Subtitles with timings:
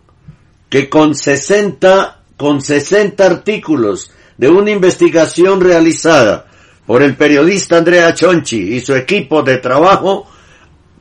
[0.70, 6.46] que con 60, con 60 artículos de una investigación realizada
[6.88, 10.26] por el periodista Andrea Chonchi y su equipo de trabajo,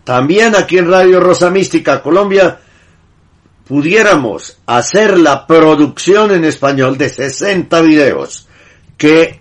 [0.03, 2.59] también aquí en Radio Rosa Mística Colombia,
[3.70, 8.48] pudiéramos hacer la producción en español de 60 videos
[8.98, 9.41] que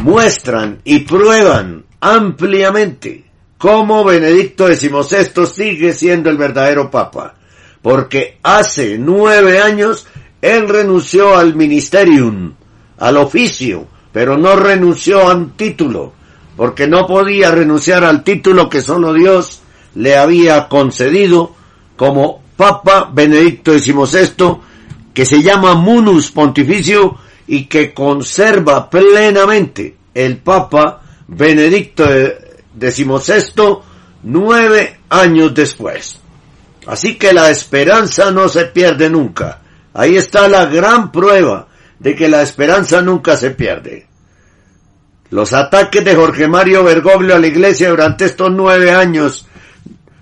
[0.00, 3.24] muestran y prueban ampliamente
[3.58, 7.34] cómo Benedicto XVI sigue siendo el verdadero Papa.
[7.82, 10.06] Porque hace nueve años
[10.40, 12.54] él renunció al ministerium,
[12.96, 16.12] al oficio, pero no renunció a un título,
[16.56, 19.62] porque no podía renunciar al título que solo Dios
[19.96, 21.56] le había concedido
[21.96, 24.56] como Papa Benedicto XVI,
[25.12, 32.04] que se llama Munus Pontificio y que conserva plenamente el Papa Benedicto
[32.78, 33.78] XVI
[34.22, 36.18] nueve años después.
[36.86, 39.60] Así que la esperanza no se pierde nunca.
[39.92, 41.68] Ahí está la gran prueba
[41.98, 44.06] de que la esperanza nunca se pierde.
[45.30, 49.46] Los ataques de Jorge Mario Bergoglio a la iglesia durante estos nueve años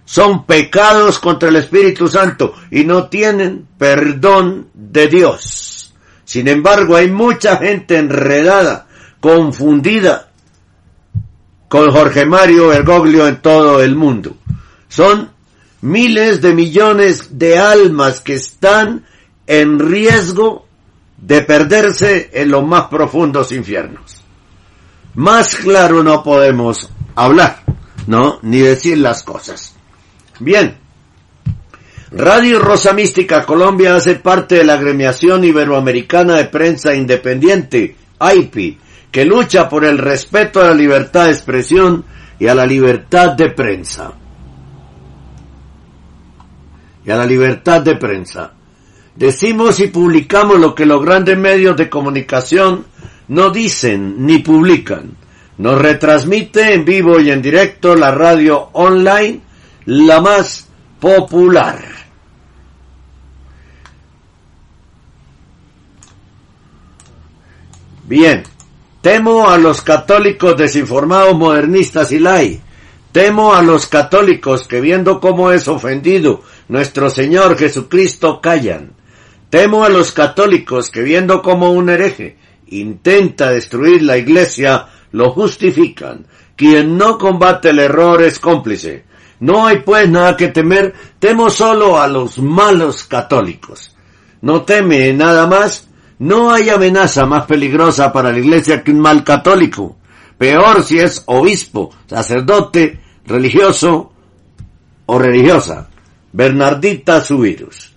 [0.04, 5.94] son pecados contra el Espíritu Santo y no tienen perdón de Dios.
[6.24, 8.86] Sin embargo, hay mucha gente enredada,
[9.20, 10.30] confundida
[11.68, 14.36] con Jorge Mario Bergoglio en todo el mundo.
[14.88, 15.30] Son
[15.80, 19.04] miles de millones de almas que están
[19.46, 20.66] en riesgo
[21.18, 24.22] de perderse en los más profundos infiernos.
[25.14, 27.62] Más claro no podemos hablar,
[28.06, 28.38] ¿no?
[28.42, 29.73] Ni decir las cosas.
[30.40, 30.74] Bien.
[32.10, 38.78] Radio Rosa Mística Colombia hace parte de la agremiación iberoamericana de prensa independiente, AIPI,
[39.10, 42.04] que lucha por el respeto a la libertad de expresión
[42.38, 44.12] y a la libertad de prensa.
[47.04, 48.52] Y a la libertad de prensa.
[49.14, 52.86] Decimos y publicamos lo que los grandes medios de comunicación
[53.28, 55.16] no dicen ni publican.
[55.58, 59.40] Nos retransmite en vivo y en directo la radio online
[59.86, 60.68] la más
[61.00, 61.78] popular.
[68.06, 68.42] Bien,
[69.00, 72.60] temo a los católicos desinformados, modernistas y lai.
[73.12, 78.92] Temo a los católicos que viendo cómo es ofendido nuestro Señor Jesucristo callan.
[79.50, 82.36] Temo a los católicos que viendo cómo un hereje
[82.66, 86.26] intenta destruir la iglesia lo justifican.
[86.56, 89.04] Quien no combate el error es cómplice.
[89.40, 93.94] No hay pues nada que temer, temo solo a los malos católicos.
[94.40, 95.88] No teme nada más,
[96.18, 99.96] no hay amenaza más peligrosa para la iglesia que un mal católico.
[100.38, 104.12] Peor si es obispo, sacerdote, religioso
[105.06, 105.88] o religiosa,
[106.32, 107.92] Bernardita Subirus.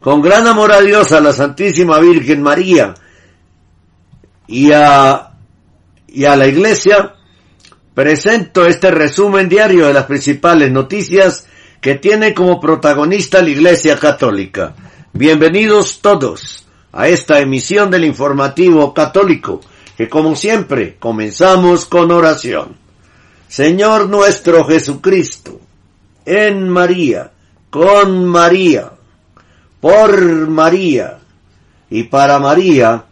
[0.00, 2.94] Con gran amor a Dios, a la Santísima Virgen María
[4.46, 5.32] y a,
[6.06, 7.14] y a la Iglesia,
[7.98, 11.48] presento este resumen diario de las principales noticias
[11.80, 14.72] que tiene como protagonista la Iglesia Católica.
[15.12, 19.60] Bienvenidos todos a esta emisión del informativo católico,
[19.96, 22.76] que como siempre comenzamos con oración.
[23.48, 25.58] Señor nuestro Jesucristo,
[26.24, 27.32] en María,
[27.68, 28.92] con María,
[29.80, 31.18] por María
[31.90, 33.06] y para María,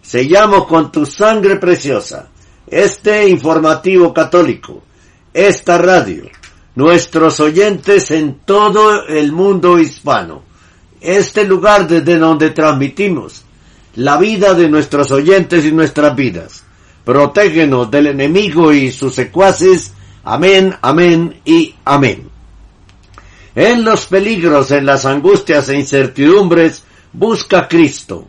[0.00, 2.30] sellamos con tu sangre preciosa
[2.66, 4.82] este informativo católico,
[5.32, 6.24] esta radio,
[6.74, 10.42] nuestros oyentes en todo el mundo hispano,
[11.00, 13.44] este lugar desde donde transmitimos
[13.96, 16.64] la vida de nuestros oyentes y nuestras vidas.
[17.04, 19.92] Protégenos del enemigo y sus secuaces.
[20.24, 22.28] Amén, amén y amén.
[23.54, 26.82] En los peligros, en las angustias e incertidumbres,
[27.12, 28.26] busca a Cristo,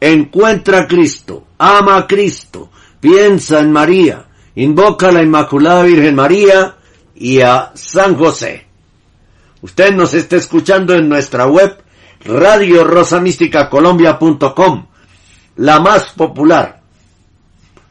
[0.00, 2.70] encuentra a Cristo, ama a Cristo,
[3.04, 4.24] piensa en María,
[4.54, 6.76] invoca a la Inmaculada Virgen María
[7.14, 8.64] y a San José.
[9.60, 11.76] Usted nos está escuchando en nuestra web
[12.24, 14.86] Radio Rosa Mística Colombia.com,
[15.56, 16.80] la más popular,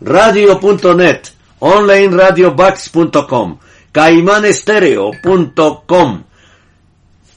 [0.01, 1.21] radio.net,
[1.59, 3.59] online radiobax.com,
[3.91, 6.23] caimanestereo.com,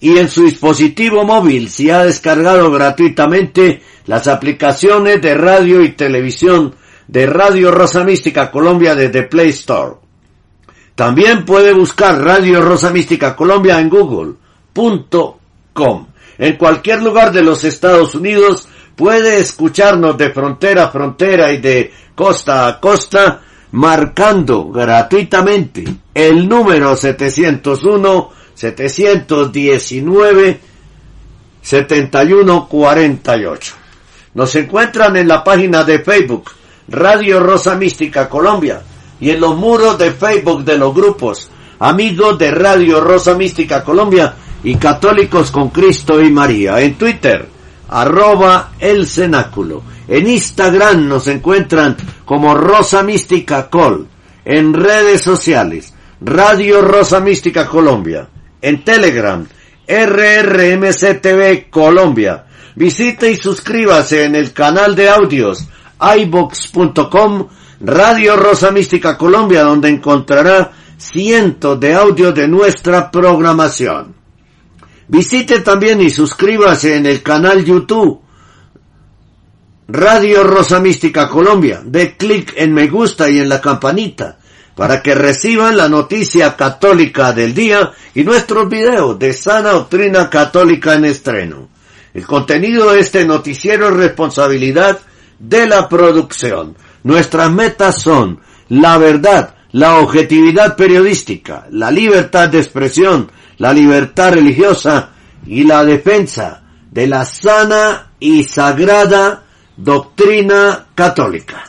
[0.01, 6.75] y en su dispositivo móvil si ha descargado gratuitamente las aplicaciones de radio y televisión
[7.09, 9.97] de Radio Rosa Mística Colombia desde Play Store.
[10.95, 16.07] También puede buscar Radio Rosa Mística Colombia en google.com.
[16.39, 21.93] En cualquier lugar de los Estados Unidos puede escucharnos de frontera a frontera y de
[22.15, 23.43] costa a costa
[23.73, 30.61] marcando gratuitamente el número 701 719
[31.61, 33.75] 7148.
[34.35, 36.51] Nos encuentran en la página de Facebook
[36.89, 38.83] Radio Rosa Mística Colombia
[39.21, 44.35] y en los muros de Facebook de los grupos Amigos de Radio Rosa Mística Colombia
[44.65, 46.81] y Católicos con Cristo y María.
[46.81, 47.47] En Twitter,
[47.89, 49.83] arroba el cenáculo.
[50.09, 54.07] En Instagram nos encuentran como Rosa Mística Col.
[54.45, 58.29] En redes sociales, Radio Rosa Mística Colombia
[58.67, 59.47] en Telegram,
[59.87, 62.47] RRMCTV Colombia.
[62.75, 65.69] Visite y suscríbase en el canal de audios
[66.01, 67.49] ibox.com
[67.81, 74.15] Radio Rosa Mística Colombia, donde encontrará cientos de audios de nuestra programación.
[75.09, 78.21] Visite también y suscríbase en el canal YouTube
[79.89, 81.81] Radio Rosa Mística Colombia.
[81.85, 84.39] De clic en me gusta y en la campanita
[84.75, 90.95] para que reciban la noticia católica del día y nuestros videos de sana doctrina católica
[90.95, 91.69] en estreno.
[92.13, 94.99] El contenido de este noticiero es responsabilidad
[95.39, 96.77] de la producción.
[97.03, 105.11] Nuestras metas son la verdad, la objetividad periodística, la libertad de expresión, la libertad religiosa
[105.47, 109.45] y la defensa de la sana y sagrada
[109.77, 111.65] doctrina católica.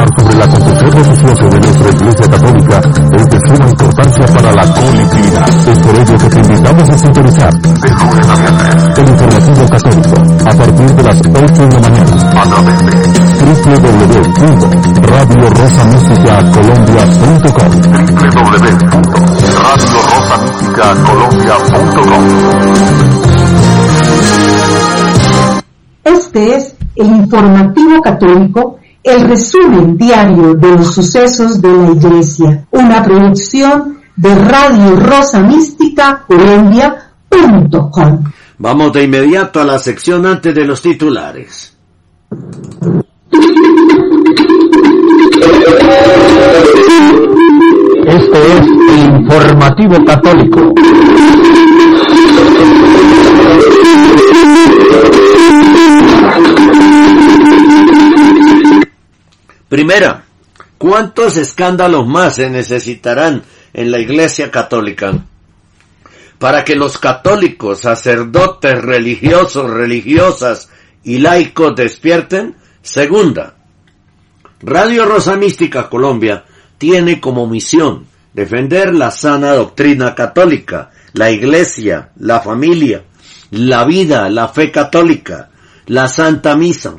[0.00, 2.80] Sobre el acontecer religioso de nuestra Iglesia Católica
[3.12, 5.48] es de suma importancia para la colectividad.
[5.68, 7.52] Es por ello que te invitamos a sintonizar
[8.96, 10.14] el informativo católico
[10.46, 12.12] a partir de las 8 de la mañana.
[12.34, 12.80] A través
[26.04, 33.02] Este es el informativo católico el resumen diario de los sucesos de la Iglesia, una
[33.02, 38.24] producción de Radio Rosa Mística Colombia.com.
[38.58, 41.74] Vamos de inmediato a la sección antes de los titulares.
[48.06, 50.74] Este es el informativo católico.
[59.70, 60.24] Primera,
[60.78, 65.12] ¿cuántos escándalos más se necesitarán en la Iglesia Católica
[66.40, 70.70] para que los católicos, sacerdotes, religiosos, religiosas
[71.04, 72.56] y laicos despierten?
[72.82, 73.54] Segunda,
[74.60, 76.44] Radio Rosa Mística Colombia
[76.76, 83.04] tiene como misión defender la sana doctrina católica, la iglesia, la familia,
[83.52, 85.50] la vida, la fe católica,
[85.86, 86.96] la Santa Misa,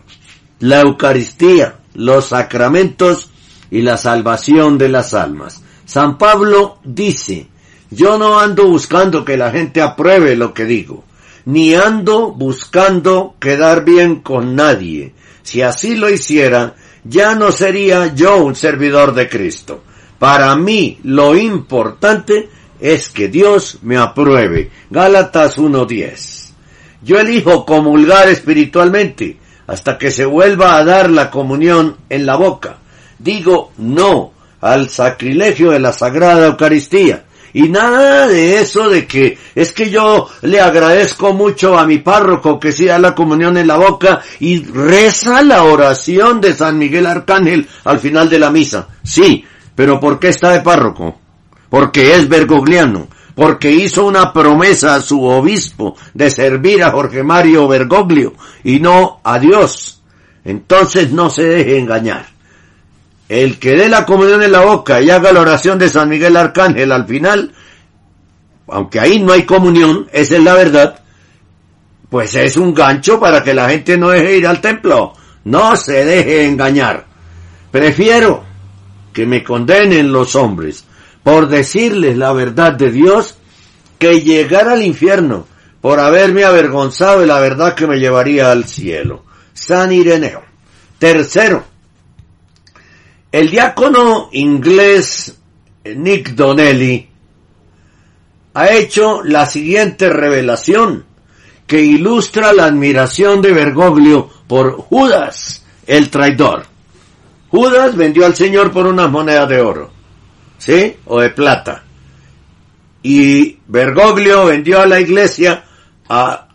[0.60, 3.30] la Eucaristía, los sacramentos
[3.70, 5.62] y la salvación de las almas.
[5.86, 7.48] San Pablo dice,
[7.90, 11.04] yo no ando buscando que la gente apruebe lo que digo,
[11.46, 15.14] ni ando buscando quedar bien con nadie.
[15.44, 19.84] Si así lo hiciera, ya no sería yo un servidor de Cristo.
[20.20, 24.70] Para mí lo importante es que Dios me apruebe.
[24.90, 26.52] Gálatas 1.10.
[27.04, 29.38] Yo elijo comulgar espiritualmente
[29.72, 32.76] hasta que se vuelva a dar la comunión en la boca.
[33.18, 37.24] Digo no al sacrilegio de la Sagrada Eucaristía.
[37.54, 42.60] Y nada de eso de que es que yo le agradezco mucho a mi párroco
[42.60, 47.06] que sí da la comunión en la boca y reza la oración de San Miguel
[47.06, 48.90] Arcángel al final de la misa.
[49.04, 51.18] Sí, pero ¿por qué está de párroco?
[51.70, 53.08] Porque es bergogliano,
[53.42, 59.20] porque hizo una promesa a su obispo de servir a Jorge Mario Bergoglio y no
[59.24, 60.00] a Dios.
[60.46, 62.28] Entonces no se deje engañar.
[63.28, 66.38] El que dé la comunión en la boca y haga la oración de San Miguel
[66.38, 67.52] Arcángel al final,
[68.68, 71.00] aunque ahí no hay comunión, esa es la verdad,
[72.12, 75.14] pues es un gancho para que la gente no deje ir al templo.
[75.46, 77.08] No se deje engañar.
[77.72, 78.44] Prefiero
[79.12, 80.86] que me condenen los hombres
[81.24, 83.38] por decirles la verdad de Dios
[84.00, 85.46] que llegar al infierno
[85.82, 89.24] por haberme avergonzado de la verdad que me llevaría al cielo.
[89.54, 90.44] San Ireneo.
[90.98, 91.64] Tercero,
[93.32, 95.36] el diácono inglés
[95.84, 97.10] Nick Donnelly
[98.54, 101.06] ha hecho la siguiente revelación
[101.66, 106.66] que ilustra la admiración de Bergoglio por Judas, el traidor.
[107.50, 109.92] Judas vendió al Señor por unas monedas de oro,
[110.62, 110.96] ¿sí?
[111.06, 111.84] O de plata.
[113.02, 115.64] Y Bergoglio vendió a la iglesia
[116.08, 116.48] a,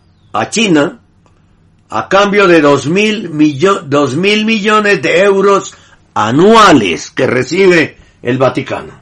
[0.49, 0.99] China
[1.89, 3.31] a cambio de dos mil,
[3.85, 5.75] dos mil millones de euros
[6.13, 9.01] anuales que recibe el Vaticano.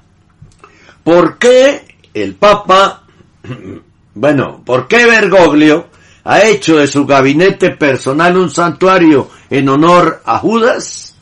[1.03, 3.03] ¿Por qué el Papa,
[4.15, 5.87] bueno, por qué Bergoglio
[6.23, 11.15] ha hecho de su gabinete personal un santuario en honor a Judas?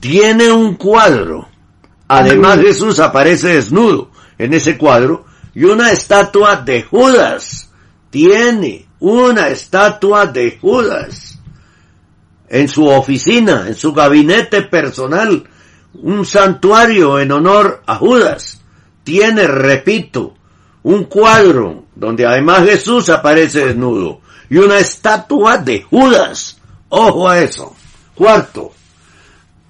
[0.00, 1.50] Tiene un cuadro.
[2.12, 7.70] Además Jesús aparece desnudo en ese cuadro y una estatua de Judas.
[8.10, 11.38] Tiene una estatua de Judas
[12.48, 15.48] en su oficina, en su gabinete personal,
[15.94, 18.60] un santuario en honor a Judas.
[19.04, 20.34] Tiene, repito,
[20.82, 26.58] un cuadro donde además Jesús aparece desnudo y una estatua de Judas.
[26.88, 27.76] Ojo a eso.
[28.16, 28.72] Cuarto,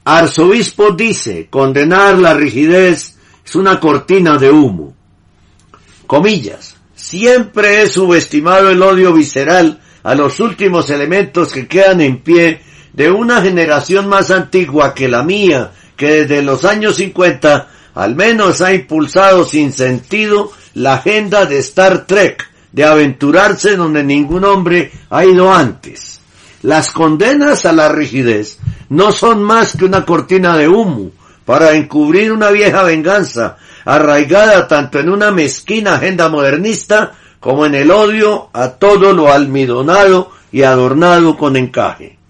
[0.05, 4.95] arzobispo dice, condenar la rigidez es una cortina de humo.
[6.07, 12.61] Comillas, siempre he subestimado el odio visceral a los últimos elementos que quedan en pie
[12.93, 18.61] de una generación más antigua que la mía, que desde los años 50 al menos
[18.61, 25.25] ha impulsado sin sentido la agenda de Star Trek, de aventurarse donde ningún hombre ha
[25.25, 26.20] ido antes.
[26.63, 31.11] Las condenas a la rigidez no son más que una cortina de humo
[31.45, 37.91] para encubrir una vieja venganza arraigada tanto en una mezquina agenda modernista como en el
[37.91, 42.21] odio a todo lo almidonado y adornado con encaje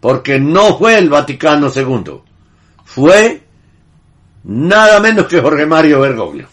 [0.00, 2.20] Porque no fue el Vaticano II.
[2.84, 3.42] Fue
[4.44, 6.48] nada menos que Jorge Mario Bergoglio.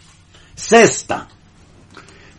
[0.56, 1.26] Sexta,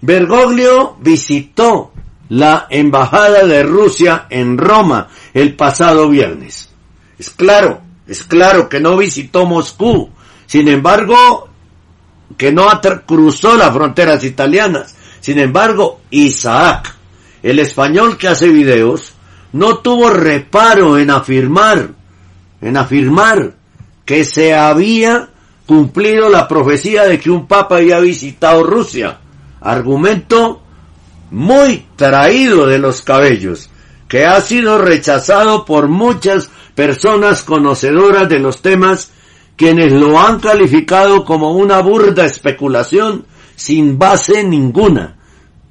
[0.02, 1.92] Bergoglio visitó
[2.28, 6.68] la embajada de Rusia en Roma el pasado viernes.
[7.18, 10.10] Es claro, es claro que no visitó Moscú,
[10.46, 11.49] sin embargo,
[12.36, 12.68] que no
[13.06, 14.94] cruzó las fronteras italianas.
[15.20, 16.94] Sin embargo, Isaac,
[17.42, 19.14] el español que hace videos,
[19.52, 21.90] no tuvo reparo en afirmar,
[22.60, 23.54] en afirmar
[24.04, 25.28] que se había
[25.66, 29.18] cumplido la profecía de que un papa había visitado Rusia.
[29.60, 30.62] Argumento
[31.30, 33.70] muy traído de los cabellos,
[34.08, 39.12] que ha sido rechazado por muchas personas conocedoras de los temas,
[39.60, 45.18] quienes lo han calificado como una burda especulación sin base ninguna.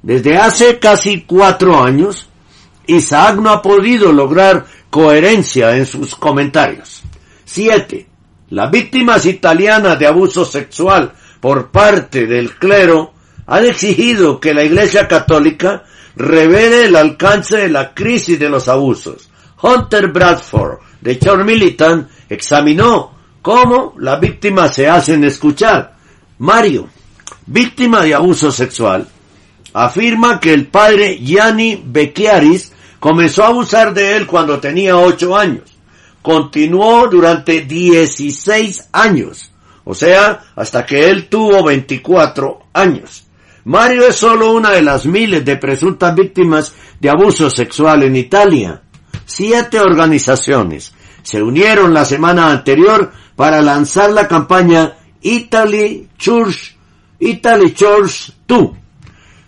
[0.00, 2.28] Desde hace casi cuatro años,
[2.86, 7.02] Isaac no ha podido lograr coherencia en sus comentarios.
[7.44, 8.06] 7.
[8.50, 13.12] Las víctimas italianas de abuso sexual por parte del clero
[13.48, 15.82] han exigido que la Iglesia Católica
[16.14, 19.28] revele el alcance de la crisis de los abusos.
[19.60, 25.94] Hunter Bradford, de Church Militant, examinó cómo las víctimas se hacen escuchar.
[26.38, 26.88] Mario,
[27.46, 29.06] víctima de abuso sexual,
[29.72, 35.64] afirma que el padre Gianni Becchiaris comenzó a abusar de él cuando tenía ocho años.
[36.22, 39.50] Continuó durante 16 años,
[39.84, 43.24] o sea, hasta que él tuvo 24 años.
[43.64, 48.82] Mario es solo una de las miles de presuntas víctimas de abuso sexual en Italia.
[49.24, 50.92] Siete organizaciones
[51.22, 56.76] se unieron la semana anterior para lanzar la campaña Italy Church,
[57.20, 58.70] Italy Church 2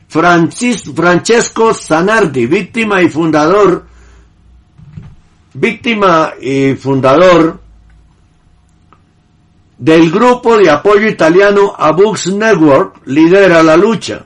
[0.09, 3.85] Francesco Zanardi, víctima y fundador,
[5.53, 7.61] víctima y fundador
[9.77, 14.25] del grupo de apoyo italiano Abux Network, lidera la lucha.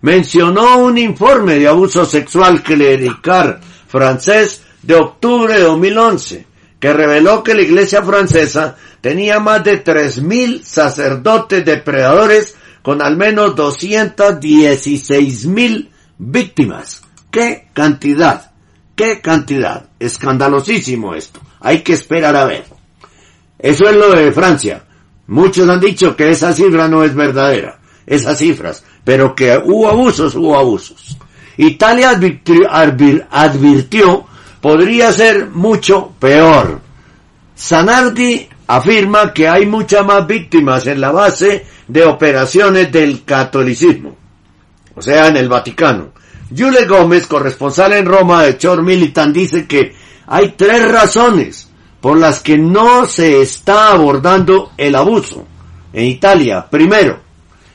[0.00, 6.46] Mencionó un informe de abuso sexual clerical francés de octubre de 2011,
[6.80, 13.54] que reveló que la iglesia francesa tenía más de 3.000 sacerdotes depredadores con al menos
[13.54, 17.02] 216 mil víctimas.
[17.30, 18.52] ¡Qué cantidad!
[18.96, 19.90] ¡Qué cantidad!
[20.00, 21.38] Escandalosísimo esto.
[21.60, 22.64] Hay que esperar a ver.
[23.58, 24.82] Eso es lo de Francia.
[25.26, 27.78] Muchos han dicho que esa cifra no es verdadera.
[28.06, 28.84] Esas cifras.
[29.04, 31.18] Pero que hubo abusos, hubo abusos.
[31.58, 34.26] Italia advirtió, advirtió
[34.62, 36.80] podría ser mucho peor.
[37.54, 44.16] Sanardi afirma que hay muchas más víctimas en la base de operaciones del catolicismo,
[44.94, 46.12] o sea, en el Vaticano.
[46.50, 49.94] Yule Gómez, corresponsal en Roma de Chor Militant, dice que
[50.26, 51.68] hay tres razones
[52.00, 55.46] por las que no se está abordando el abuso
[55.92, 56.66] en Italia.
[56.70, 57.20] Primero,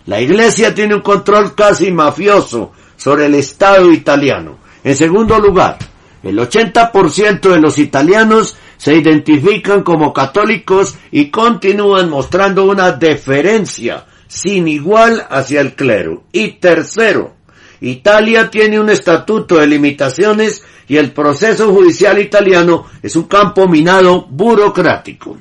[0.06, 4.58] la Iglesia tiene un control casi mafioso sobre el Estado italiano.
[4.84, 5.78] En segundo lugar,
[6.23, 14.70] el 80% de los italianos se identifican como católicos y continúan mostrando una deferencia sin
[14.70, 16.24] igual hacia el clero.
[16.32, 17.36] Y tercero,
[17.82, 24.26] Italia tiene un estatuto de limitaciones y el proceso judicial italiano es un campo minado
[24.30, 25.38] burocrático.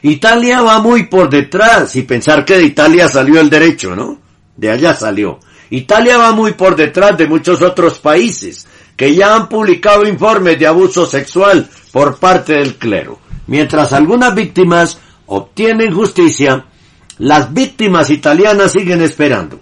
[0.00, 4.18] Italia va muy por detrás y pensar que de Italia salió el derecho, ¿no?
[4.56, 5.40] De allá salió.
[5.68, 10.66] Italia va muy por detrás de muchos otros países que ya han publicado informes de
[10.66, 13.18] abuso sexual por parte del clero.
[13.46, 16.66] Mientras algunas víctimas obtienen justicia,
[17.18, 19.60] las víctimas italianas siguen esperando.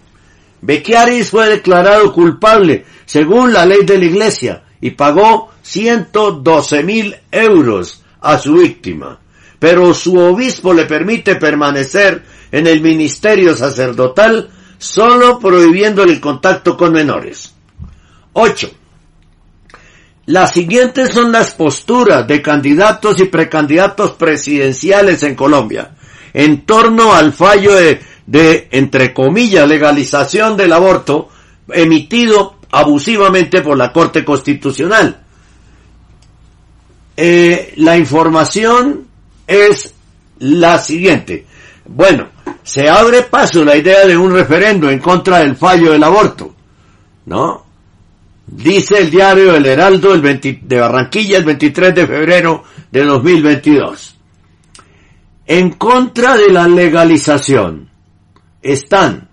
[0.60, 8.02] Becchiaris fue declarado culpable según la ley de la iglesia y pagó 112 mil euros
[8.20, 9.18] a su víctima,
[9.58, 16.92] pero su obispo le permite permanecer en el ministerio sacerdotal solo prohibiéndole el contacto con
[16.92, 17.54] menores.
[18.34, 18.70] 8.
[20.26, 25.92] Las siguientes son las posturas de candidatos y precandidatos presidenciales en Colombia
[26.32, 31.28] en torno al fallo de, entre comillas, legalización del aborto
[31.68, 35.20] emitido abusivamente por la Corte Constitucional.
[37.16, 39.06] Eh, la información
[39.46, 39.92] es
[40.38, 41.46] la siguiente.
[41.85, 42.28] Bueno,
[42.62, 46.54] se abre paso la idea de un referendo en contra del fallo del aborto,
[47.26, 47.71] ¿no?
[48.46, 54.16] Dice el diario El Heraldo el de Barranquilla el 23 de febrero de 2022.
[55.46, 57.88] En contra de la legalización
[58.61, 59.28] están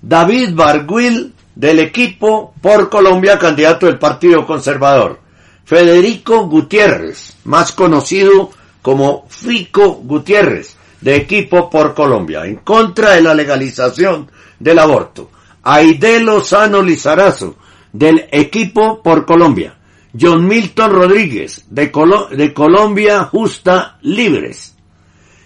[0.00, 5.20] David Barguil del equipo por Colombia, candidato del Partido Conservador.
[5.64, 13.34] Federico Gutiérrez, más conocido como Fico Gutiérrez, de equipo por Colombia, en contra de la
[13.34, 15.30] legalización del aborto.
[15.62, 17.56] Aide Lozano Lizarazo,
[17.92, 19.76] del equipo por Colombia.
[20.18, 21.90] John Milton Rodríguez, de,
[22.36, 24.76] de Colombia Justa Libres.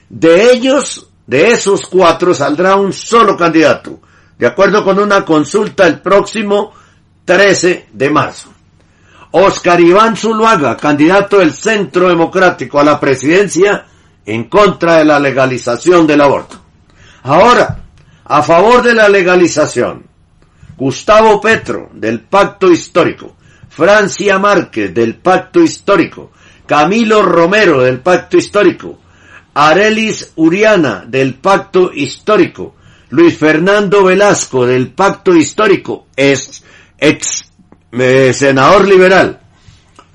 [0.09, 4.01] De ellos, de esos cuatro, saldrá un solo candidato,
[4.39, 6.73] de acuerdo con una consulta el próximo
[7.25, 8.53] 13 de marzo.
[9.33, 13.87] Oscar Iván Zuluaga, candidato del Centro Democrático a la presidencia
[14.25, 16.57] en contra de la legalización del aborto.
[17.23, 17.85] Ahora,
[18.25, 20.06] a favor de la legalización,
[20.77, 23.37] Gustavo Petro, del Pacto Histórico,
[23.69, 26.33] Francia Márquez, del Pacto Histórico,
[26.67, 28.99] Camilo Romero, del Pacto Histórico,
[29.55, 32.75] Arelis Uriana, del Pacto Histórico,
[33.09, 36.63] Luis Fernando Velasco, del Pacto Histórico, es
[36.99, 37.51] ex
[37.93, 39.41] eh, senador liberal,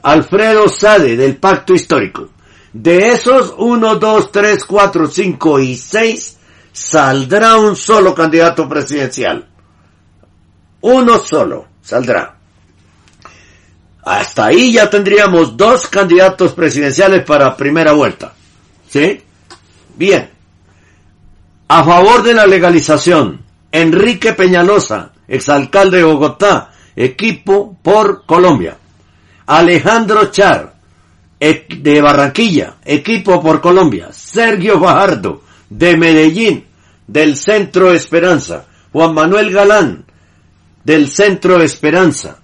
[0.03, 2.29] Alfredo Sade, del Pacto Histórico.
[2.73, 6.37] De esos 1, 2, 3, 4, 5 y 6,
[6.71, 9.50] saldrá un solo candidato presidencial.
[10.81, 12.35] Uno solo saldrá.
[14.03, 18.33] Hasta ahí ya tendríamos dos candidatos presidenciales para primera vuelta.
[18.89, 19.21] ¿Sí?
[19.95, 20.29] Bien.
[21.67, 23.41] A favor de la legalización,
[23.71, 28.77] Enrique Peñalosa, exalcalde de Bogotá, equipo por Colombia.
[29.45, 30.73] Alejandro Char,
[31.39, 34.09] de Barranquilla, equipo por Colombia.
[34.11, 36.65] Sergio Fajardo, de Medellín,
[37.07, 38.65] del Centro Esperanza.
[38.91, 40.05] Juan Manuel Galán,
[40.83, 42.39] del Centro Esperanza.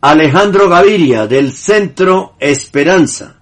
[0.00, 3.36] Alejandro Gaviria, del Centro Esperanza.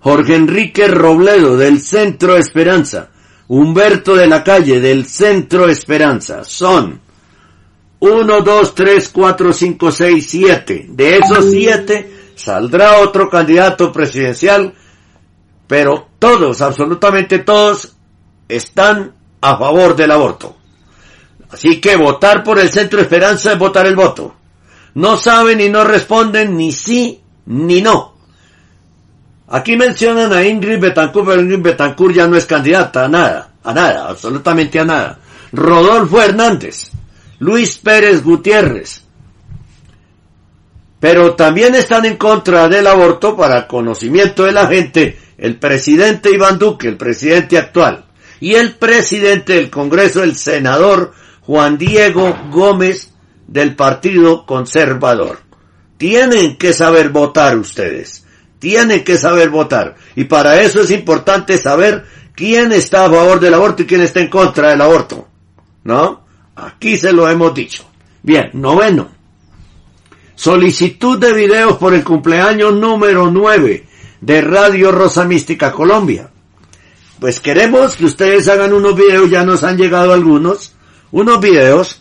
[0.00, 3.10] Jorge Enrique Robledo, del Centro Esperanza.
[3.48, 6.44] Humberto de la Calle, del Centro Esperanza.
[6.44, 7.00] Son
[7.98, 10.86] 1, 2, 3, 4, 5, 6, 7.
[10.88, 14.74] De esos 7 saldrá otro candidato presidencial,
[15.66, 17.94] pero todos, absolutamente todos,
[18.48, 20.56] están a favor del aborto.
[21.52, 24.34] Así que votar por el Centro Esperanza es votar el voto.
[24.94, 28.14] No saben y no responden ni sí ni no.
[29.48, 33.74] Aquí mencionan a Ingrid Betancourt, pero Ingrid Betancourt ya no es candidata a nada, a
[33.74, 35.18] nada, absolutamente a nada.
[35.52, 36.92] Rodolfo Hernández,
[37.40, 39.02] Luis Pérez Gutiérrez.
[41.00, 46.58] Pero también están en contra del aborto para conocimiento de la gente el presidente Iván
[46.58, 48.04] Duque, el presidente actual,
[48.40, 51.14] y el presidente del Congreso, el senador
[51.50, 53.10] Juan Diego Gómez
[53.48, 55.40] del Partido Conservador.
[55.96, 58.24] Tienen que saber votar ustedes.
[58.60, 59.96] Tienen que saber votar.
[60.14, 62.04] Y para eso es importante saber
[62.36, 65.26] quién está a favor del aborto y quién está en contra del aborto.
[65.82, 66.20] ¿No?
[66.54, 67.84] Aquí se lo hemos dicho.
[68.22, 69.08] Bien, noveno.
[70.36, 73.88] Solicitud de videos por el cumpleaños número 9
[74.20, 76.30] de Radio Rosa Mística Colombia.
[77.18, 80.74] Pues queremos que ustedes hagan unos videos, ya nos han llegado algunos,
[81.12, 82.00] unos videos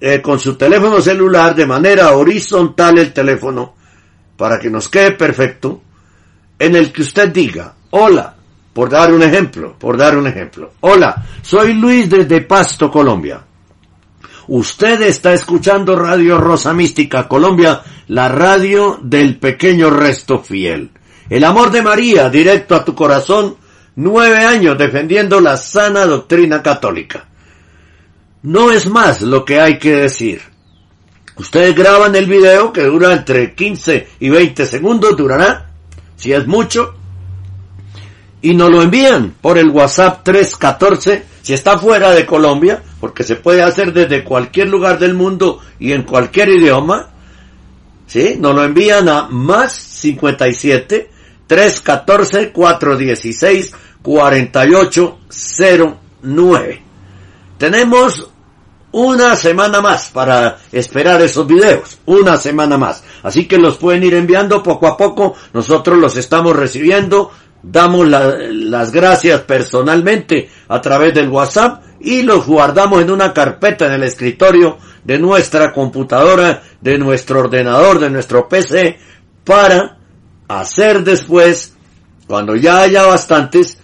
[0.00, 3.74] eh, con su teléfono celular de manera horizontal el teléfono
[4.36, 5.80] para que nos quede perfecto,
[6.58, 8.34] en el que usted diga, hola,
[8.72, 13.40] por dar un ejemplo, por dar un ejemplo, hola, soy Luis desde Pasto, Colombia.
[14.48, 20.90] Usted está escuchando Radio Rosa Mística Colombia, la radio del pequeño resto fiel.
[21.30, 23.56] El amor de María, directo a tu corazón,
[23.96, 27.28] nueve años defendiendo la sana doctrina católica.
[28.44, 30.42] No es más lo que hay que decir.
[31.36, 35.70] Ustedes graban el video que dura entre 15 y 20 segundos, durará,
[36.14, 36.94] si es mucho,
[38.42, 43.36] y nos lo envían por el WhatsApp 314 si está fuera de Colombia, porque se
[43.36, 47.08] puede hacer desde cualquier lugar del mundo y en cualquier idioma,
[48.06, 48.36] ¿sí?
[48.38, 51.10] Nos lo envían a más 57
[51.46, 56.82] 314 416 4809.
[57.56, 58.28] Tenemos
[58.94, 63.02] una semana más para esperar esos videos, una semana más.
[63.24, 68.92] Así que los pueden ir enviando poco a poco, nosotros los estamos recibiendo, damos las
[68.92, 74.78] gracias personalmente a través del WhatsApp y los guardamos en una carpeta en el escritorio
[75.02, 78.96] de nuestra computadora, de nuestro ordenador, de nuestro PC,
[79.42, 79.98] para
[80.46, 81.74] hacer después,
[82.28, 83.76] cuando ya haya bastantes,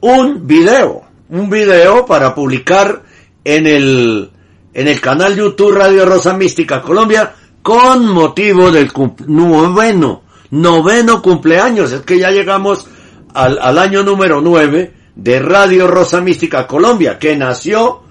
[0.00, 3.04] un video, un video para publicar
[3.44, 4.30] en el,
[4.72, 8.90] en el canal YouTube Radio Rosa Mística Colombia con motivo del
[9.26, 12.86] noveno, noveno cumpleaños, es que ya llegamos
[13.34, 18.02] al, al año número 9 de Radio Rosa Mística Colombia, que nació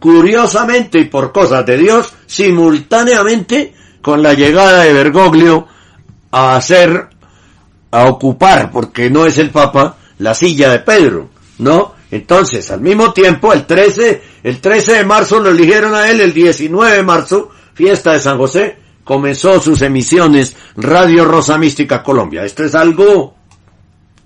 [0.00, 5.66] curiosamente y por cosas de Dios simultáneamente con la llegada de Bergoglio
[6.30, 7.08] a hacer,
[7.90, 11.94] a ocupar, porque no es el Papa, la silla de Pedro, ¿no?
[12.14, 16.32] Entonces, al mismo tiempo, el 13, el 13 de marzo lo eligieron a él, el
[16.32, 22.44] 19 de marzo fiesta de San José, comenzó sus emisiones Radio Rosa Mística Colombia.
[22.44, 23.34] Esto es algo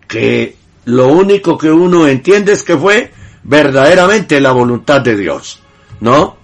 [0.07, 3.11] que lo único que uno entiende es que fue
[3.45, 5.63] verdaderamente la voluntad de Dios,
[6.01, 6.37] ¿no?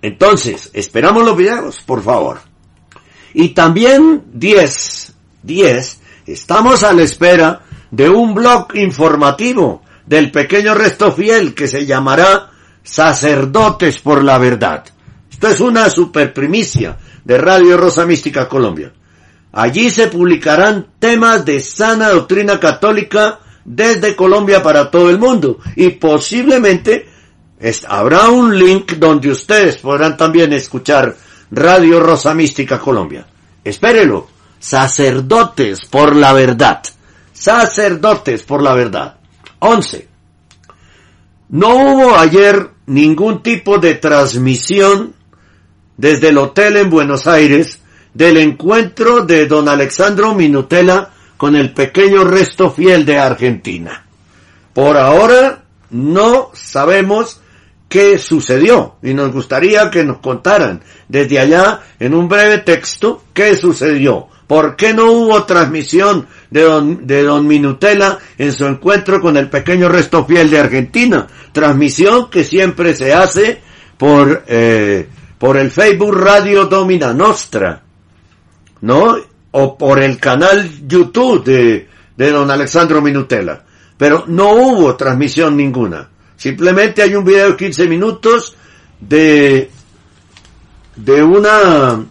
[0.00, 2.42] Entonces, esperamos los videos, por favor.
[3.34, 11.12] Y también 10, 10, estamos a la espera de un blog informativo del pequeño resto
[11.12, 12.50] fiel que se llamará
[12.82, 14.84] Sacerdotes por la Verdad.
[15.30, 18.92] Esto es una super primicia de Radio Rosa Mística Colombia.
[19.52, 25.90] Allí se publicarán temas de sana doctrina católica desde Colombia para todo el mundo y
[25.90, 27.08] posiblemente
[27.86, 31.14] habrá un link donde ustedes podrán también escuchar
[31.52, 33.24] Radio Rosa Mística Colombia.
[33.62, 34.26] Espérelo.
[34.58, 36.82] Sacerdotes por la verdad.
[37.32, 39.19] Sacerdotes por la verdad.
[39.60, 40.08] 11.
[41.50, 45.14] No hubo ayer ningún tipo de transmisión
[45.96, 47.80] desde el hotel en Buenos Aires
[48.14, 54.04] del encuentro de don Alexandro Minutela con el pequeño resto fiel de Argentina.
[54.74, 57.40] Por ahora no sabemos
[57.88, 63.56] qué sucedió y nos gustaría que nos contaran desde allá en un breve texto qué
[63.56, 64.28] sucedió.
[64.46, 69.48] ¿Por qué no hubo transmisión de don, de don Minutela en su encuentro con el
[69.48, 71.26] pequeño resto fiel de Argentina?
[71.52, 73.60] Transmisión que siempre se hace
[73.96, 75.08] por, eh,
[75.38, 77.82] por el Facebook Radio Domina Nostra,
[78.80, 79.16] ¿no?
[79.52, 83.64] O por el canal YouTube de, de don Alexandro Minutela.
[83.96, 86.08] Pero no hubo transmisión ninguna.
[86.36, 88.56] Simplemente hay un video de 15 minutos
[88.98, 89.70] de,
[90.96, 92.02] de una,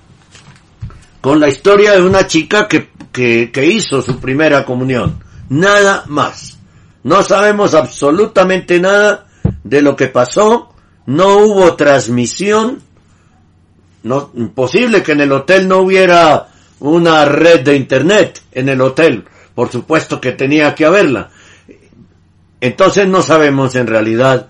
[1.22, 2.90] con la historia de una chica que,
[3.20, 5.22] que, que hizo su primera comunión.
[5.50, 6.58] Nada más.
[7.04, 9.26] No sabemos absolutamente nada
[9.62, 10.74] de lo que pasó.
[11.06, 12.82] No hubo transmisión.
[14.04, 16.48] No, imposible que en el hotel no hubiera
[16.80, 19.26] una red de internet en el hotel.
[19.54, 21.30] Por supuesto que tenía que haberla.
[22.62, 24.48] Entonces no sabemos en realidad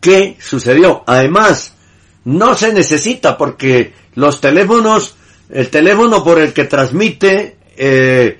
[0.00, 1.02] qué sucedió.
[1.08, 1.74] Además,
[2.24, 5.16] no se necesita porque los teléfonos,
[5.48, 8.38] el teléfono por el que transmite eh,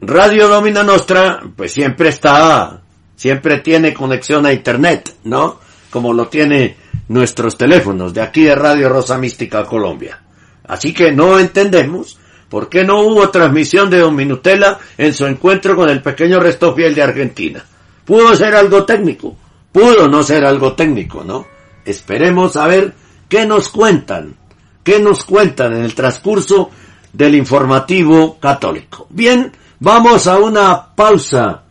[0.00, 2.82] Radio Domina Nostra, pues siempre está,
[3.16, 5.58] siempre tiene conexión a Internet, ¿no?
[5.90, 6.76] Como lo tiene
[7.08, 10.20] nuestros teléfonos de aquí de Radio Rosa Mística Colombia.
[10.66, 12.18] Así que no entendemos
[12.48, 16.74] por qué no hubo transmisión de Don Minutela en su encuentro con el pequeño resto
[16.74, 17.64] fiel de Argentina.
[18.04, 19.36] Pudo ser algo técnico,
[19.72, 21.46] pudo no ser algo técnico, ¿no?
[21.84, 22.94] Esperemos a ver
[23.28, 24.36] qué nos cuentan,
[24.82, 26.70] qué nos cuentan en el transcurso
[27.14, 29.06] del informativo católico.
[29.08, 31.62] Bien, vamos a una pausa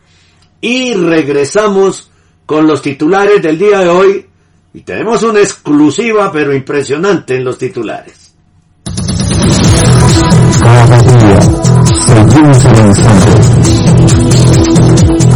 [0.60, 2.10] y regresamos
[2.46, 4.26] con los titulares del día de hoy
[4.72, 8.34] y tenemos una exclusiva pero impresionante en los titulares.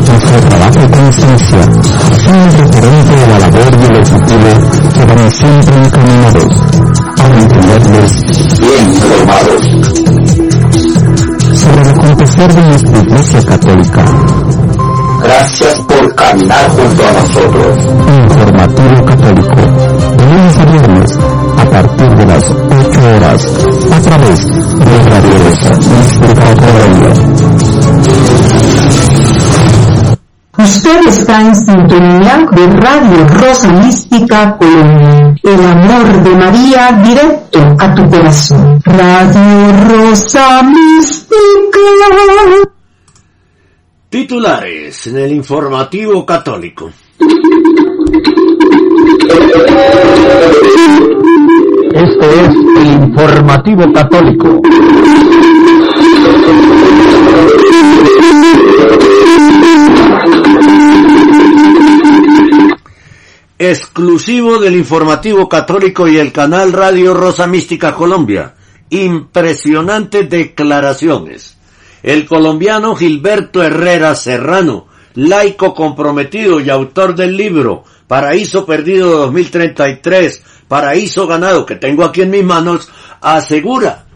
[0.08, 0.78] Nuestro trabajo
[7.20, 8.12] a mantenerles
[8.58, 9.62] bien informados
[11.54, 14.04] sobre el acontecer de nuestra Iglesia Católica.
[15.22, 17.76] Gracias por caminar junto a nosotros.
[18.24, 19.56] Informativo Católico,
[20.16, 21.18] de lunes a viernes,
[21.58, 23.46] a partir de las 8 horas,
[23.92, 25.34] a través de Radio
[25.88, 27.12] Mística Colombia.
[30.58, 35.36] Usted está en sintonía de Radio Rosa Mística Colombia.
[35.44, 38.80] El amor de María directo a tu corazón.
[38.84, 41.28] Radio Rosa Mística.
[44.08, 46.90] Titulares en el informativo católico.
[51.92, 54.60] Este es el informativo católico.
[63.58, 68.54] Exclusivo del informativo católico y el canal Radio Rosa Mística Colombia.
[68.90, 71.56] Impresionantes declaraciones.
[72.02, 81.26] El colombiano Gilberto Herrera Serrano, laico comprometido y autor del libro Paraíso Perdido 2033, Paraíso
[81.26, 82.88] Ganado, que tengo aquí en mis manos,
[83.20, 84.06] asegura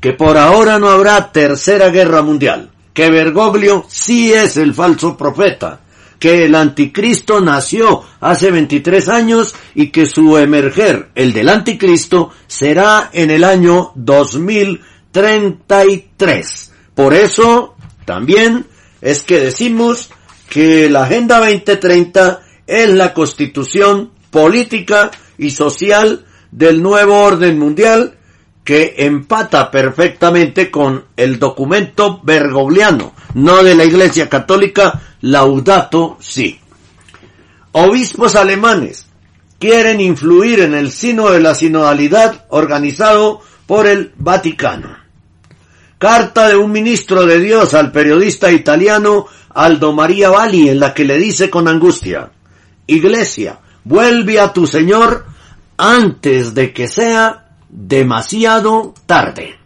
[0.00, 5.80] que por ahora no habrá tercera guerra mundial, que Bergoglio sí es el falso profeta,
[6.18, 13.10] que el anticristo nació hace 23 años y que su emerger, el del anticristo, será
[13.12, 16.72] en el año 2033.
[16.94, 17.74] Por eso,
[18.04, 18.66] también
[19.00, 20.10] es que decimos
[20.48, 28.16] que la Agenda 2030 es la constitución política y social del nuevo orden mundial
[28.66, 36.58] que empata perfectamente con el documento bergogliano, no de la Iglesia Católica, Laudato Si.
[37.70, 39.06] Obispos alemanes
[39.60, 44.96] quieren influir en el sino de la sinodalidad organizado por el Vaticano.
[45.98, 51.04] Carta de un ministro de Dios al periodista italiano Aldo María Valli en la que
[51.04, 52.32] le dice con angustia,
[52.88, 55.24] Iglesia, vuelve a tu Señor
[55.76, 57.45] antes de que sea
[57.76, 59.58] demasiado tarde.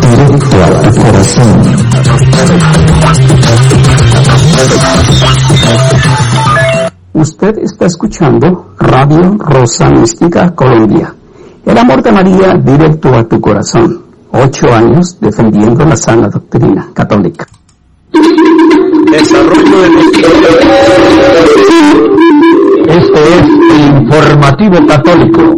[0.00, 1.62] directo a tu corazón.
[7.12, 11.14] Usted está escuchando Radio Rosa Mística Colombia.
[11.64, 14.02] El amor de María directo a tu corazón.
[14.32, 17.46] Ocho años defendiendo la sana doctrina católica.
[19.10, 19.88] Desarrollo de
[22.88, 25.56] Este es el informativo católico.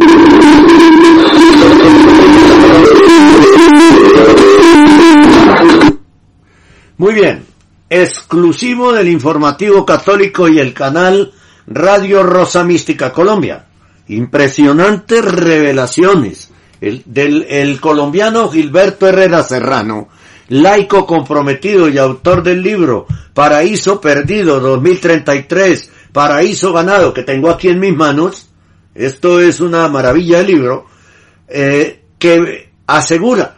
[6.97, 7.45] Muy bien,
[7.89, 11.31] exclusivo del informativo católico y el canal
[11.67, 13.65] Radio Rosa Mística Colombia.
[14.07, 20.09] Impresionantes revelaciones el, del el colombiano Gilberto Herrera Serrano,
[20.47, 27.79] laico comprometido y autor del libro Paraíso Perdido 2033, Paraíso Ganado, que tengo aquí en
[27.79, 28.49] mis manos.
[28.95, 30.87] Esto es una maravilla de libro,
[31.47, 33.57] eh, que asegura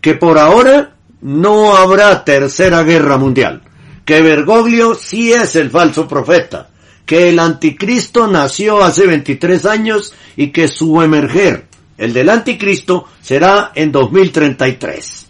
[0.00, 3.62] que por ahora no habrá tercera guerra mundial,
[4.04, 6.68] que Bergoglio sí es el falso profeta,
[7.06, 11.66] que el anticristo nació hace 23 años y que su emerger,
[11.98, 15.26] el del anticristo, será en 2033.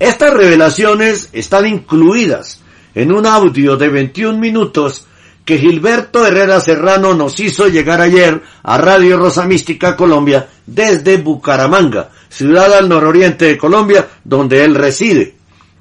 [0.00, 2.60] Estas revelaciones están incluidas
[2.94, 5.07] en un audio de 21 minutos
[5.48, 12.10] que Gilberto Herrera Serrano nos hizo llegar ayer a Radio Rosa Mística Colombia desde Bucaramanga,
[12.28, 15.36] ciudad al nororiente de Colombia, donde él reside.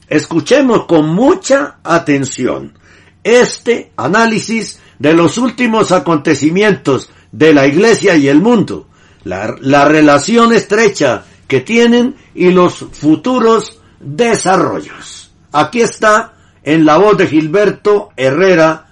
[0.08, 2.80] Escuchemos con mucha atención
[3.26, 8.88] este análisis de los últimos acontecimientos de la Iglesia y el mundo,
[9.26, 15.30] la, la relación estrecha que tienen y los futuros desarrollos.
[15.52, 18.87] Aquí está en la voz de Gilberto Herrera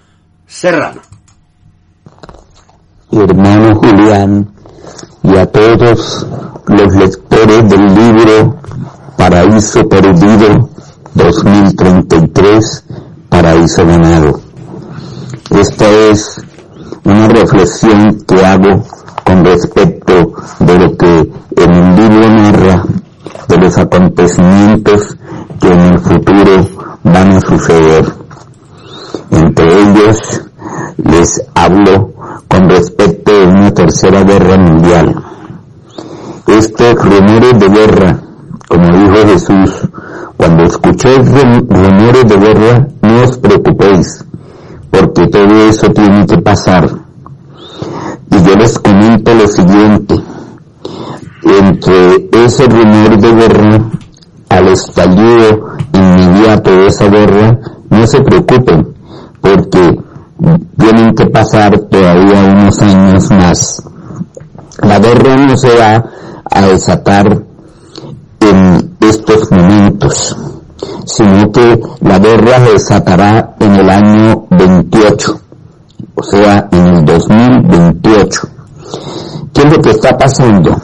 [0.46, 1.00] Serrano.
[3.10, 4.48] hermano Julián
[5.24, 6.26] y a todos
[6.66, 8.56] los lectores del libro
[9.16, 10.70] Paraíso Perdido
[11.14, 12.84] 2033,
[13.28, 14.40] Paraíso Ganado.
[15.50, 16.40] Esta es
[17.04, 18.84] una reflexión que hago
[19.24, 22.84] con respecto de lo que en el libro narra
[23.48, 25.16] de los acontecimientos
[25.60, 26.68] que en el futuro
[27.02, 28.25] van a suceder.
[29.30, 30.42] Entre ellos
[31.04, 32.12] les hablo
[32.48, 35.22] con respecto de una tercera guerra mundial.
[36.46, 38.18] Estos rumores de guerra,
[38.68, 39.88] como dijo Jesús,
[40.36, 44.24] cuando escuchéis rum- rumores de guerra, no os preocupéis,
[44.90, 46.88] porque todo eso tiene que pasar.
[48.30, 50.14] Y yo les comento lo siguiente,
[51.42, 53.80] entre ese rumor de guerra
[54.48, 57.58] al estallido inmediato de esa guerra,
[57.90, 58.94] no se preocupen,
[59.46, 59.98] porque
[60.76, 63.82] tienen que pasar todavía unos años más.
[64.82, 66.04] La guerra no se va
[66.50, 67.42] a desatar
[68.40, 70.36] en estos momentos,
[71.04, 75.40] sino que la guerra se desatará en el año 28,
[76.14, 78.48] o sea, en el 2028.
[79.54, 80.76] ¿Qué es lo que está pasando?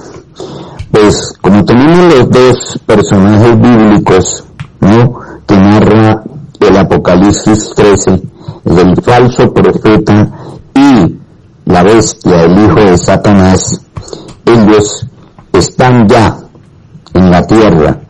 [0.90, 4.44] Pues como tenemos los dos personajes bíblicos,
[4.80, 5.14] ¿no?
[5.46, 6.22] Que narra
[6.68, 8.22] el Apocalipsis 13,
[8.64, 10.30] el falso profeta
[10.74, 11.18] y
[11.64, 13.80] la bestia, el hijo de Satanás,
[14.44, 15.06] ellos
[15.52, 16.36] están ya
[17.14, 18.00] en la tierra.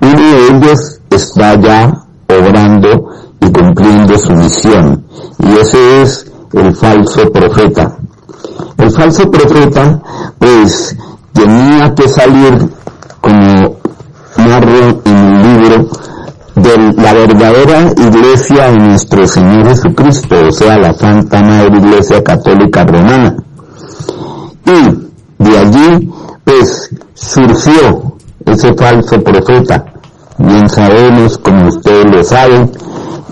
[0.00, 1.92] Uno de ellos está ya
[2.28, 5.04] obrando y cumpliendo su misión,
[5.38, 7.96] y ese es el falso profeta.
[8.78, 10.00] El falso profeta,
[10.38, 10.96] pues,
[11.32, 12.70] tenía que salir,
[13.20, 13.76] como
[14.36, 15.88] narro en el libro,
[16.56, 22.82] de la verdadera iglesia de nuestro Señor Jesucristo, o sea, la Santa Madre Iglesia Católica
[22.84, 23.36] Romana.
[24.64, 26.10] Y de allí,
[26.44, 29.84] pues, surgió ese falso profeta.
[30.38, 32.70] Bien sabemos, como ustedes lo saben,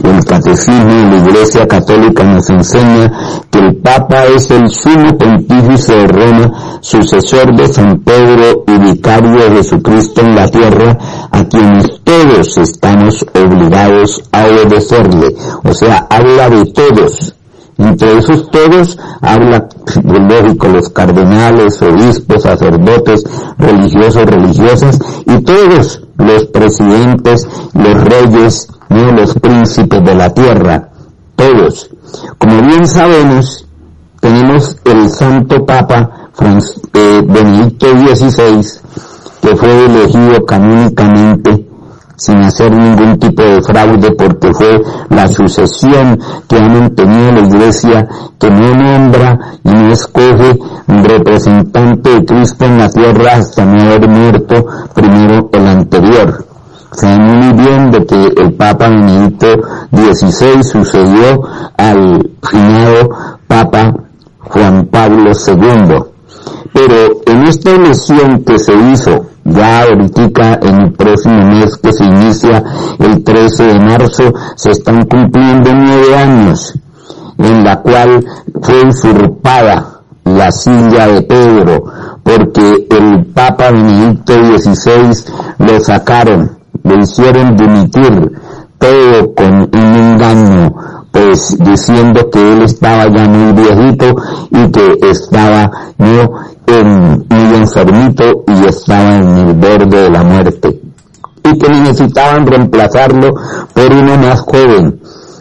[0.02, 3.12] el catecismo de la Iglesia Católica nos enseña
[3.50, 9.36] que el Papa es el sumo pontífice de Roma, sucesor de San Pedro y vicario
[9.36, 10.98] de Jesucristo en la tierra,
[11.30, 15.34] a quienes todos estamos obligados a obedecerle.
[15.64, 17.34] O sea, habla de todos.
[17.76, 19.68] Entre esos todos habla,
[20.04, 23.24] lógico, los cardenales, obispos, sacerdotes,
[23.58, 30.88] religiosos, religiosas y todos los presidentes, los reyes, los príncipes de la tierra,
[31.36, 31.90] todos.
[32.38, 33.66] Como bien sabemos,
[34.20, 36.30] tenemos el Santo Papa
[36.94, 38.80] eh, Benedicto XVI,
[39.40, 41.66] que fue elegido canónicamente
[42.16, 44.80] sin hacer ningún tipo de fraude porque fue
[45.10, 46.18] la sucesión
[46.48, 48.08] que ha mantenido la iglesia
[48.38, 54.08] que no nombra y no escoge representante de Cristo en la tierra hasta no haber
[54.08, 54.64] muerto
[54.94, 56.53] primero el anterior.
[57.02, 59.46] Muy bien de que el Papa Benedicto
[59.90, 61.42] XVI sucedió
[61.76, 63.10] al finado
[63.48, 63.92] Papa
[64.38, 66.04] Juan Pablo II.
[66.72, 72.04] Pero en esta elección que se hizo ya ahorita en el próximo mes que se
[72.04, 72.62] inicia
[72.98, 76.72] el 13 de marzo se están cumpliendo nueve años
[77.38, 78.24] en la cual
[78.62, 81.84] fue usurpada la silla de Pedro
[82.22, 88.30] porque el Papa Benedicto XVI lo sacaron le hicieron dimitir
[88.78, 90.74] todo con un engaño,
[91.10, 94.14] pues diciendo que él estaba ya muy viejito
[94.50, 96.30] y que estaba yo
[96.66, 100.80] en, muy enfermito y estaba en el borde de la muerte
[101.44, 103.34] y que necesitaban reemplazarlo
[103.74, 105.00] por uno más joven,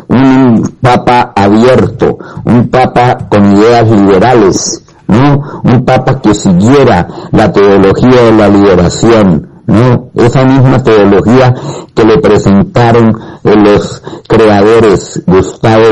[0.10, 5.62] un papa abierto, un papa con ideas liberales, ¿no?
[5.64, 11.54] Un papa que siguiera la teología de la liberación, no, esa misma teología
[11.96, 15.84] que le presentaron los creadores Gustavo,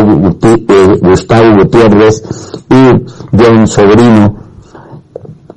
[0.41, 2.23] eh, Gustavo Gutiérrez
[2.69, 4.35] y John Sobrino,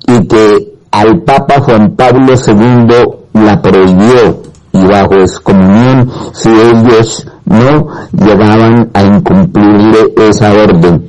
[0.06, 4.42] y que al Papa Juan Pablo II la prohibió
[4.72, 11.06] y bajo excomunión si ellos no llegaban a incumplir esa orden.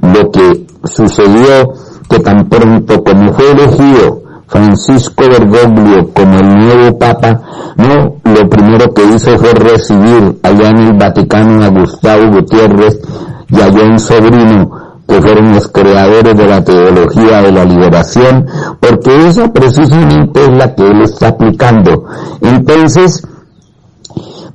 [0.00, 1.72] Lo que sucedió
[2.08, 7.40] que tan pronto como fue elegido Francisco Bergoglio como el nuevo Papa,
[7.76, 13.00] no, lo primero que hizo fue recibir allá en el Vaticano a Gustavo Gutiérrez
[13.48, 14.70] y a John Sobrino,
[15.06, 18.46] que fueron los creadores de la teología de la liberación,
[18.80, 22.04] porque esa precisamente es la que él está aplicando.
[22.40, 23.26] Entonces,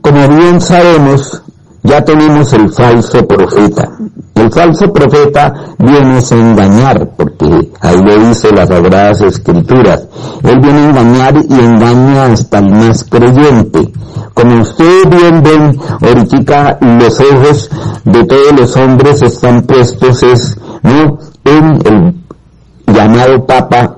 [0.01, 1.41] como bien sabemos,
[1.83, 3.89] ya tenemos el falso profeta.
[4.35, 10.07] El falso profeta viene a engañar, porque ahí lo dice las Sagradas Escrituras.
[10.43, 13.91] Él viene a engañar y engaña hasta el más creyente.
[14.33, 17.69] Como ustedes bien ven, ahorita los ojos
[18.05, 21.19] de todos los hombres están puestos es, ¿no?
[21.45, 23.97] en el llamado Papa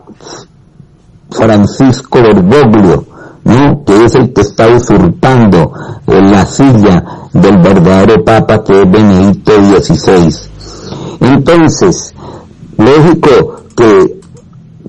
[1.30, 3.06] Francisco Bergoglio,
[3.44, 3.84] ¿no?
[3.86, 5.72] que es el que está usurpando
[6.08, 10.50] la silla del verdadero Papa que es Benedicto XVI.
[11.20, 12.14] Entonces,
[12.78, 14.24] lógico que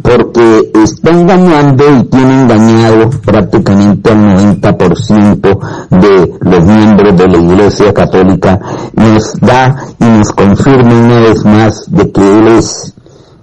[0.03, 4.19] porque está engañando y tiene engañado prácticamente al
[4.61, 5.59] 90%
[5.91, 8.61] de los miembros de la Iglesia Católica,
[8.95, 12.95] nos da y nos confirma una vez más de que Él es,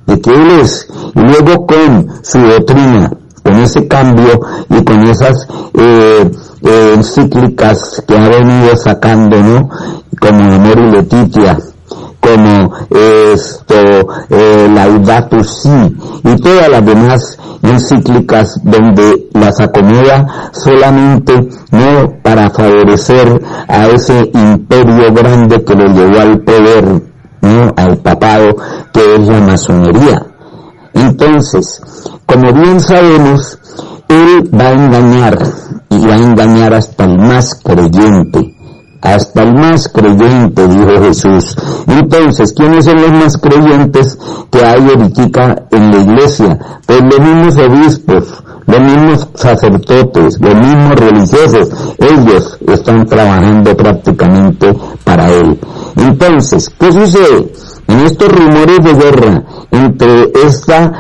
[0.05, 3.12] de que Él es, y luego con su doctrina,
[3.43, 4.39] con ese cambio
[4.69, 6.31] y con esas eh,
[6.63, 9.69] eh, encíclicas que ha venido sacando, ¿no?
[10.19, 11.57] Como Amor y Letitia,
[12.19, 13.75] como esto,
[14.29, 15.69] eh, Laudato Si,
[16.23, 21.33] y todas las demás encíclicas donde las acomoda solamente
[21.71, 27.01] no para favorecer a ese imperio grande que lo llevó al poder,
[27.41, 27.73] ¿no?
[27.75, 28.55] al papado,
[28.93, 30.30] que es la masonería.
[30.93, 31.81] Entonces,
[32.25, 33.59] como bien sabemos,
[34.07, 35.37] él va a engañar
[35.89, 38.55] y va a engañar hasta el más creyente.
[39.01, 41.55] Hasta el más creyente, dijo Jesús.
[41.87, 44.17] Entonces, ¿quiénes son los más creyentes
[44.51, 46.59] que hay ahorita en la iglesia?
[46.85, 51.69] Pues los mismos obispos, los mismos sacerdotes, los mismos religiosos.
[51.97, 54.71] Ellos están trabajando prácticamente
[55.03, 55.59] para él.
[55.95, 57.51] Entonces, ¿qué sucede?
[57.88, 60.91] En estos rumores de guerra, entre este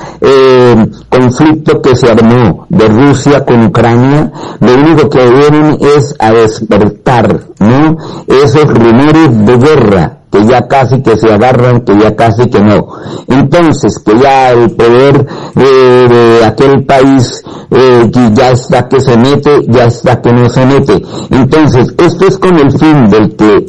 [1.09, 7.41] conflicto que se armó de Rusia con Ucrania, lo único que vienen es a despertar,
[7.59, 7.97] ¿no?
[8.27, 12.87] Esos rumores de guerra que ya casi que se agarran, que ya casi que no.
[13.27, 15.27] Entonces, que ya el poder
[15.57, 20.65] eh, de aquel país eh, ya está que se mete, ya está que no se
[20.65, 21.01] mete.
[21.29, 23.65] Entonces, esto es con el fin del que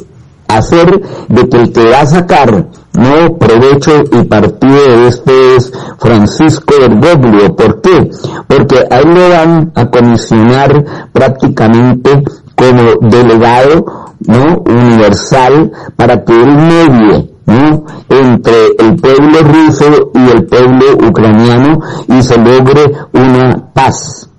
[0.57, 5.71] hacer de que el que va a sacar no provecho y partido de esto es
[5.99, 7.55] Francisco Bergoglio.
[7.55, 8.09] ¿Por qué?
[8.47, 12.23] Porque a él le van a comisionar prácticamente
[12.55, 13.85] como delegado
[14.27, 14.63] ¿no?
[14.65, 17.83] universal para que él medie ¿no?
[18.09, 24.29] entre el pueblo ruso y el pueblo ucraniano y se logre una paz.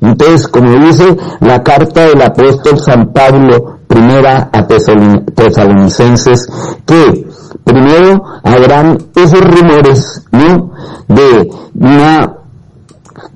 [0.00, 6.48] Entonces, como dice la carta del apóstol San Pablo, primera a tesalonicenses,
[6.84, 7.26] que
[7.62, 10.72] primero habrán esos rumores, ¿no?
[11.06, 12.34] De una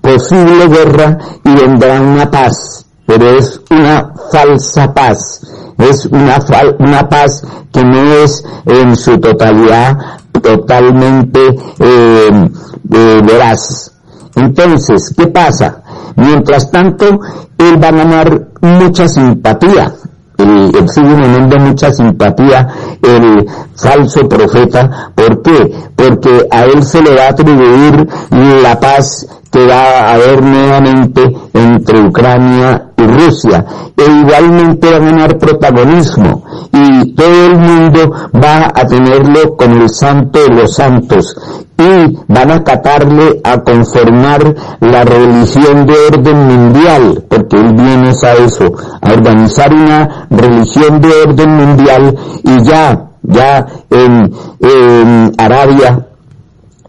[0.00, 5.42] posible guerra y vendrá una paz, pero es una falsa paz,
[5.78, 6.38] es una,
[6.80, 7.42] una paz
[7.72, 9.96] que no es en su totalidad
[10.42, 11.40] totalmente
[11.78, 12.50] eh,
[12.92, 13.92] eh, veraz.
[14.34, 15.82] Entonces, ¿qué pasa?
[16.16, 17.06] Mientras tanto,
[17.58, 19.94] él va a ganar mucha simpatía
[20.38, 22.66] el, el sigue teniendo mucha simpatía
[23.02, 25.10] el falso profeta.
[25.14, 25.74] ¿Por qué?
[25.94, 28.08] Porque a él se le va a atribuir
[28.62, 31.22] la paz que va a haber nuevamente
[31.54, 33.64] entre Ucrania y Rusia.
[33.96, 36.44] E igualmente va a ganar protagonismo.
[36.72, 41.34] Y todo el mundo va a tenerlo como el santo de los santos.
[41.78, 48.32] Y van a catarle a conformar la religión de orden mundial, porque él viene a
[48.44, 56.08] eso, a organizar una religión de orden mundial y ya, ya en, en Arabia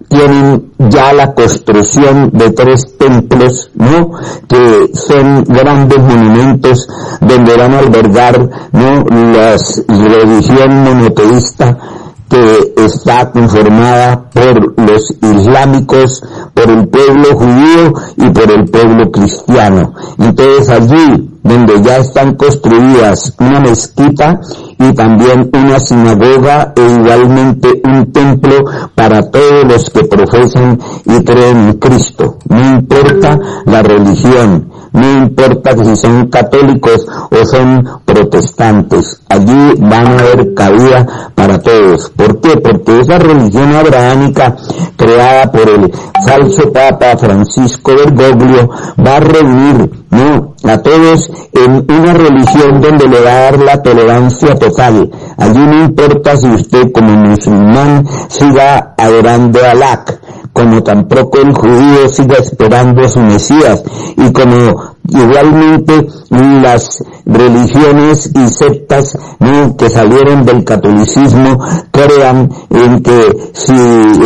[0.10, 4.12] tienen ya la construcción de tres templos, ¿no?
[4.48, 6.88] Que son grandes monumentos
[7.22, 9.04] donde van a albergar, ¿no?
[9.08, 9.56] La
[9.88, 11.78] religión monoteísta
[12.30, 16.22] que está conformada por los islámicos,
[16.54, 19.94] por el pueblo judío y por el pueblo cristiano.
[20.18, 24.40] Entonces allí donde ya están construidas una mezquita
[24.78, 31.58] y también una sinagoga e igualmente un templo para todos los que profesan y creen
[31.58, 32.38] en Cristo.
[32.48, 40.20] No importa la religión, no importa si son católicos o son protestantes, allí van a
[40.20, 42.10] haber cabida para todos.
[42.12, 42.58] ¿Por qué?
[42.58, 44.56] Porque esa religión abrahámica
[44.96, 45.92] creada por el
[46.26, 48.70] falso Papa Francisco Bergoglio
[49.06, 50.49] va a reunir ¿no?
[50.64, 55.10] A todos en una religión donde le va a dar la tolerancia total.
[55.38, 60.06] Allí no importa si usted como musulmán siga adorando a Alá,
[60.54, 63.84] como tampoco el judío siga esperando a su Mesías
[64.18, 69.18] y como igualmente las religiones y sectas
[69.78, 71.58] que salieron del catolicismo
[71.92, 73.74] crean en que si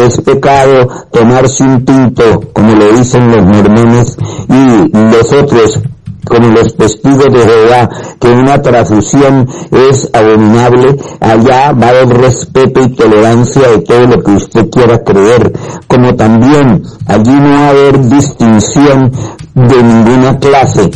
[0.01, 4.17] es pecado tomarse un tinto, como lo dicen los mormones,
[4.49, 5.79] y los otros
[6.25, 12.81] como los testigos de Jehová, que una transfusión es abominable, allá va a haber respeto
[12.81, 15.51] y tolerancia de todo lo que usted quiera creer,
[15.87, 19.11] como también allí no va a haber distinción
[19.53, 20.89] de ninguna clase,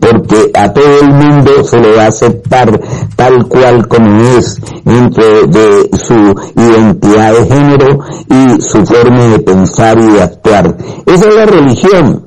[0.00, 2.80] porque a todo el mundo se le va a aceptar
[3.16, 6.14] tal cual como es entre de su
[6.60, 7.98] identidad de género
[8.28, 10.76] y su forma de pensar y de actuar.
[11.06, 12.26] Esa es la religión,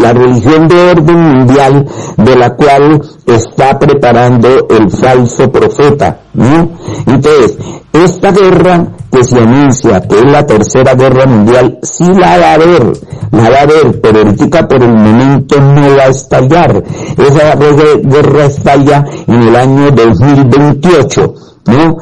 [0.00, 6.20] la religión de orden mundial de la cual está preparando el falso profeta.
[6.34, 6.70] ¿no?
[7.06, 7.58] Entonces,
[7.92, 12.54] esta guerra que se anuncia, que es la tercera guerra mundial, sí la va a
[12.54, 12.92] haber,
[13.32, 16.82] la va a haber, pero ahorita por el momento no va a estallar.
[17.16, 21.34] Esa guerra estalla en el año 2028,
[21.66, 21.96] ¿no?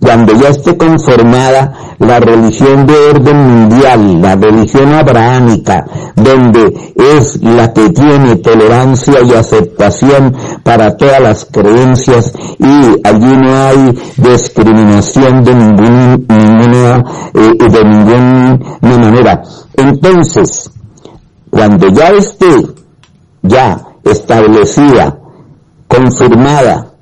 [0.00, 5.84] Cuando ya esté conformada la religión de orden mundial, la religión abrahámica,
[6.14, 13.52] donde es la que tiene tolerancia y aceptación para todas las creencias y allí no
[13.52, 19.42] hay discriminación de ninguna, eh, de ninguna manera.
[19.76, 20.70] Entonces,
[21.50, 22.78] cuando ya esté
[23.42, 25.18] ya establecida,
[25.86, 26.92] confirmada,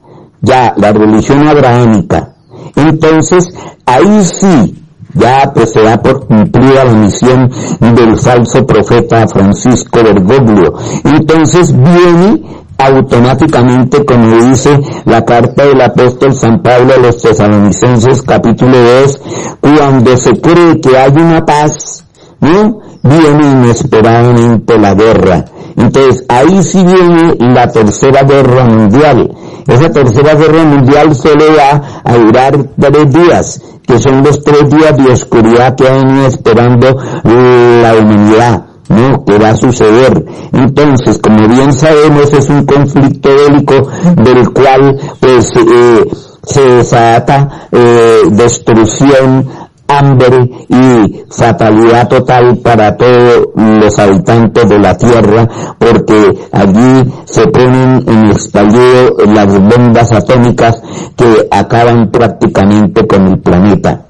[0.41, 2.36] ya la religión abrahámica,
[2.77, 3.49] entonces,
[3.87, 4.75] ahí sí,
[5.15, 7.51] ya pues se da por cumplida la misión
[7.81, 10.75] del falso profeta Francisco Bergoglio.
[11.05, 12.43] Entonces viene
[12.79, 19.21] automáticamente, como dice la carta del apóstol San Pablo a los tesalonicenses capítulo 2,
[19.61, 22.05] cuando se cree que hay una paz,
[22.41, 22.86] ¿no?
[23.03, 25.45] Viene inesperadamente la guerra.
[25.77, 29.31] Entonces, ahí sí viene la tercera guerra mundial.
[29.67, 34.97] Esa tercera guerra mundial solo va a durar tres días, que son los tres días
[34.97, 38.67] de oscuridad que ha venido esperando la humanidad.
[38.89, 39.25] ¿no?
[39.25, 40.25] que va a suceder.
[40.53, 43.89] Entonces, como bien sabemos, es un conflicto bélico
[44.23, 46.05] del cual pues eh,
[46.45, 49.49] se desata eh, destrucción,
[49.89, 58.05] hambre y fatalidad total para todos los habitantes de la tierra porque allí se ponen
[58.07, 60.83] en estallido las bombas atómicas
[61.17, 64.07] que acaban prácticamente con el planeta.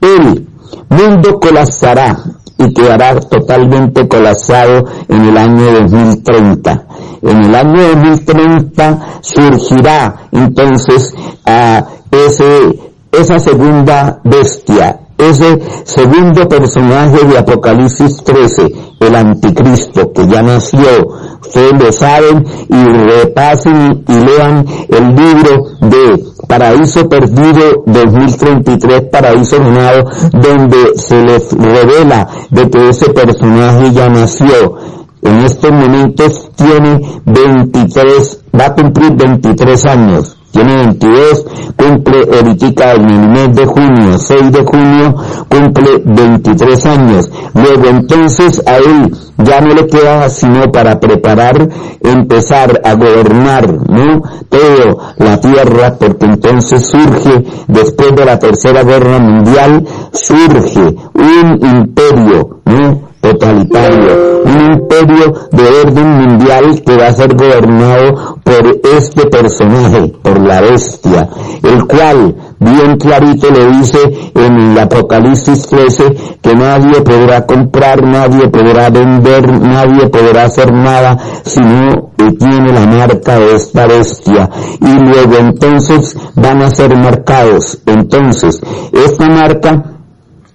[0.00, 0.46] El
[0.88, 2.16] mundo colapsará
[2.58, 6.86] y quedará totalmente colapsado en el año 2030.
[7.22, 11.14] En el año 2030 surgirá entonces
[11.46, 12.83] a ese,
[13.20, 21.08] esa segunda bestia, ese segundo personaje de Apocalipsis 13, el anticristo que ya nació.
[21.40, 30.04] Ustedes lo saben y repasen y lean el libro de Paraíso Perdido 2033, Paraíso Ganado,
[30.32, 34.76] donde se les revela de que ese personaje ya nació.
[35.22, 41.46] En estos momentos tiene 23, va a cumplir 23 años tiene 22,
[41.76, 45.14] cumple ahorita en el mes de junio, 6 de junio,
[45.48, 47.30] cumple 23 años.
[47.54, 51.68] Luego entonces a él ya no le queda sino para preparar,
[52.02, 54.22] empezar a gobernar, ¿no?
[54.48, 62.60] Todo la tierra, porque entonces surge, después de la tercera guerra mundial, surge un imperio,
[62.64, 63.03] ¿no?
[63.24, 70.46] Totalitario, un imperio de orden mundial que va a ser gobernado por este personaje, por
[70.46, 71.30] la bestia,
[71.62, 73.98] el cual bien clarito le dice
[74.34, 81.16] en el Apocalipsis 13 que nadie podrá comprar, nadie podrá vender, nadie podrá hacer nada
[81.44, 84.50] si no tiene la marca de esta bestia.
[84.80, 87.78] Y luego entonces van a ser marcados.
[87.86, 88.60] Entonces,
[88.92, 89.93] esta marca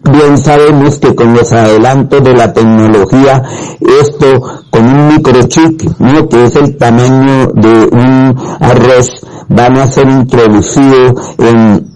[0.02, 3.44] Bien sabemos que con los adelantos de la tecnología,
[3.82, 6.28] esto con un microchip, ¿no?
[6.30, 11.90] que es el tamaño de un arroz, van a ser introducidos en,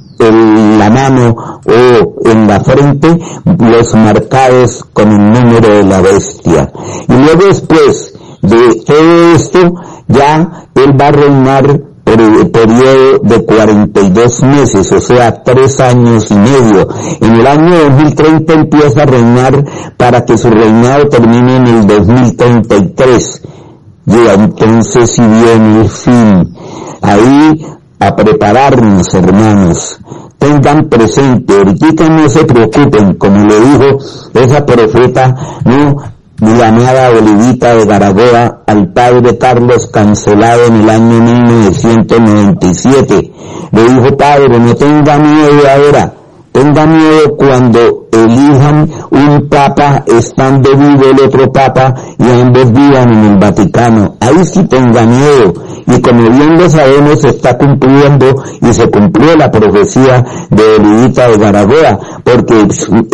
[0.80, 1.36] la mano
[1.66, 6.72] o en la frente los marcados con el número de la bestia.
[7.10, 9.74] Y luego después de todo esto,
[10.08, 11.93] ya él va a reinar
[12.52, 16.88] periodo de 42 meses, o sea, tres años y medio.
[17.22, 19.64] En el año 2030 empieza a reinar
[19.98, 23.42] para que su reinado termine en el 2033.
[24.06, 26.56] Y entonces si viene el fin.
[27.02, 27.66] Ahí
[28.00, 30.00] a prepararnos, hermanos.
[30.38, 33.98] Tengan presente, ahorita no se preocupen, como le dijo
[34.34, 35.34] esa profeta,
[35.64, 35.96] no,
[36.52, 43.32] llamada Olivita de Garagoa al padre Carlos cancelado en el año 1997.
[43.72, 46.14] Le dijo, padre, no tenga miedo ahora,
[46.54, 53.24] tenga miedo cuando elijan un papa estando vivo el otro papa y ambos vivan en
[53.26, 54.16] el Vaticano.
[54.20, 55.54] Ahí sí tenga miedo.
[55.88, 61.28] Y como bien lo sabemos, se está cumpliendo y se cumplió la profecía de Olivita
[61.28, 62.68] de Garagoa, porque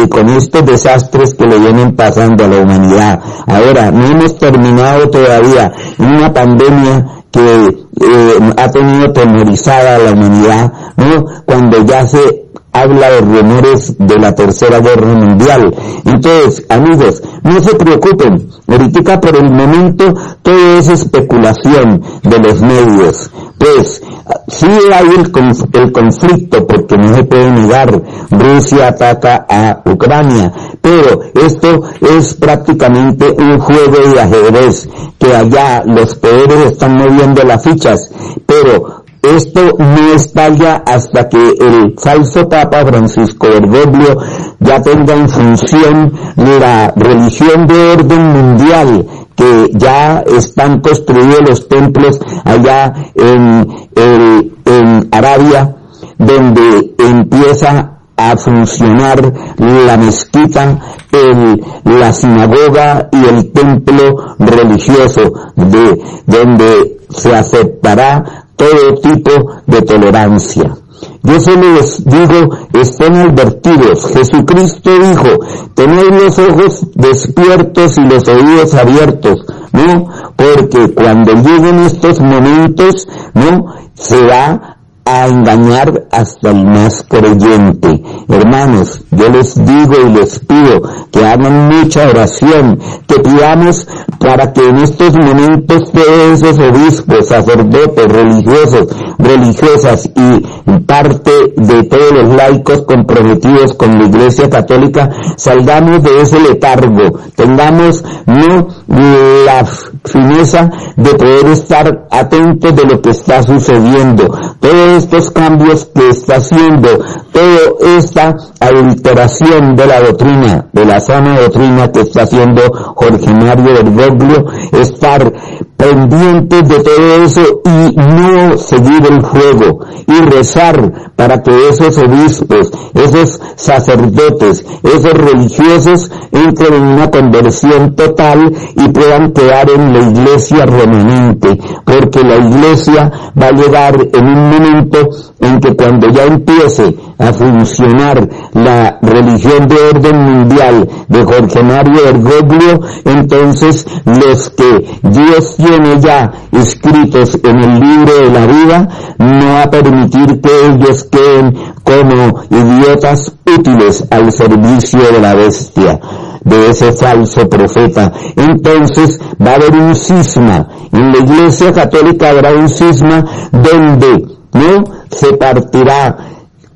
[0.09, 3.19] con estos desastres que le vienen pasando a la humanidad.
[3.47, 7.63] Ahora, no hemos terminado todavía una pandemia que
[8.01, 11.25] eh, ha tenido temorizada a la humanidad, ¿no?
[11.45, 15.73] Cuando ya se habla de rumores de la tercera guerra mundial.
[16.05, 23.31] Entonces, amigos, no se preocupen, ahorita por el momento todo es especulación de los medios.
[23.57, 24.01] Pues,
[24.47, 30.51] sí hay el, el conflicto, porque no se puede negar, Rusia ataca a Ucrania,
[30.81, 37.63] pero esto es prácticamente un juego de ajedrez, que allá los poderes están moviendo las
[37.63, 38.09] fichas,
[38.45, 44.17] pero esto no estalla hasta que el falso Papa Francisco Bergoglio
[44.59, 49.05] ya tenga en función la religión de orden mundial
[49.35, 55.75] que ya están construidos los templos allá en, en Arabia,
[56.17, 60.77] donde empieza a funcionar la mezquita,
[61.13, 69.31] el, la sinagoga y el templo religioso, de donde se aceptará todo tipo
[69.67, 70.75] de tolerancia.
[71.23, 74.05] Yo solo les digo, estén advertidos.
[74.13, 75.39] Jesucristo dijo,
[75.73, 80.07] tened los ojos despiertos y los oídos abiertos, ¿no?
[80.35, 83.75] Porque cuando lleguen estos momentos, ¿no?
[83.93, 84.78] Se va
[85.09, 88.03] a engañar hasta el más creyente.
[88.27, 93.87] Hermanos, yo les digo y les pido que hagan mucha oración, que pidamos
[94.19, 98.87] para que en estos momentos todos esos obispos, sacerdotes, religiosos,
[99.17, 106.39] religiosas y parte de todos los laicos comprometidos con la Iglesia Católica salgamos de ese
[106.39, 109.65] letargo, tengamos no la
[110.05, 114.27] fineza de poder estar atentos de lo que está sucediendo,
[114.59, 116.89] todos estos cambios que está haciendo,
[117.31, 122.61] toda esta alteración de la doctrina, de la sana doctrina que está haciendo
[122.95, 125.31] Jorge Mario Bergoglio, estar
[125.79, 132.69] pendientes de todo eso y no seguir el fuego y rezar para que esos obispos,
[132.93, 140.65] esos sacerdotes, esos religiosos entren en una conversión total y puedan quedar en la iglesia
[140.65, 143.11] remanente, porque la iglesia
[143.41, 145.09] va a llegar en un momento
[145.39, 152.01] en que cuando ya empiece a funcionar la religión de orden mundial de Jorge Mario
[152.05, 158.89] Bergoglio, entonces los que Dios tiene ya escritos en el libro de la vida,
[159.19, 161.53] no va a permitir que ellos queden
[161.83, 165.99] como idiotas útiles al servicio de la bestia
[166.43, 168.11] de ese falso profeta.
[168.35, 170.67] Entonces va a haber un cisma.
[170.91, 174.83] En la iglesia católica habrá un cisma donde, ¿no?
[175.11, 176.17] Se partirá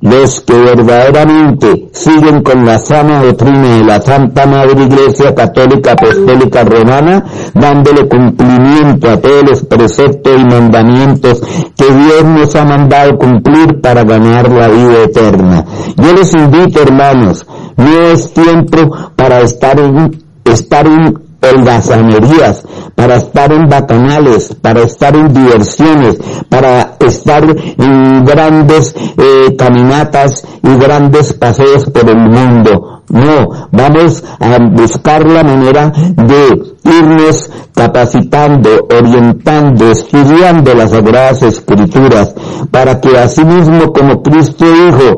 [0.04, 6.62] los que verdaderamente siguen con la sana doctrina de la Santa Madre Iglesia Católica Apostólica
[6.62, 7.24] Romana,
[7.54, 11.40] dándole cumplimiento a todos los preceptos y mandamientos
[11.74, 15.64] que Dios nos ha mandado cumplir para ganar la vida eterna.
[15.96, 17.46] Yo les invito, hermanos,
[17.78, 22.64] no es tiempo para estar en, estar en holgazanerías,
[22.94, 26.18] para estar en bacanales, para estar en diversiones,
[26.48, 32.93] para estar en grandes eh, caminatas y grandes paseos por el mundo.
[33.08, 42.34] No, vamos a buscar la manera de irnos capacitando, orientando, estudiando las Sagradas Escrituras,
[42.70, 45.16] para que así mismo como Cristo dijo,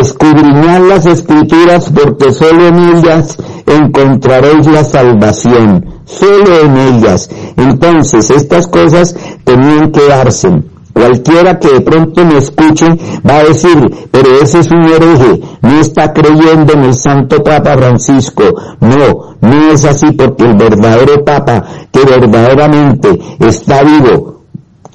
[0.00, 7.28] escudriñad las Escrituras porque solo en ellas encontraréis la salvación, solo en ellas.
[7.56, 9.14] Entonces estas cosas
[9.44, 10.62] tenían que darse.
[10.98, 12.86] Cualquiera que de pronto me escuche
[13.24, 13.78] va a decir,
[14.10, 18.42] pero ese es un hereje, no está creyendo en el Santo Papa Francisco.
[18.80, 24.40] No, no es así porque el verdadero Papa que verdaderamente está vivo,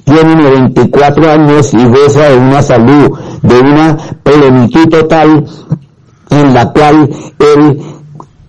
[0.04, 5.46] tiene 94 años y goza de una salud, de una plenitud total
[6.28, 7.82] en la cual él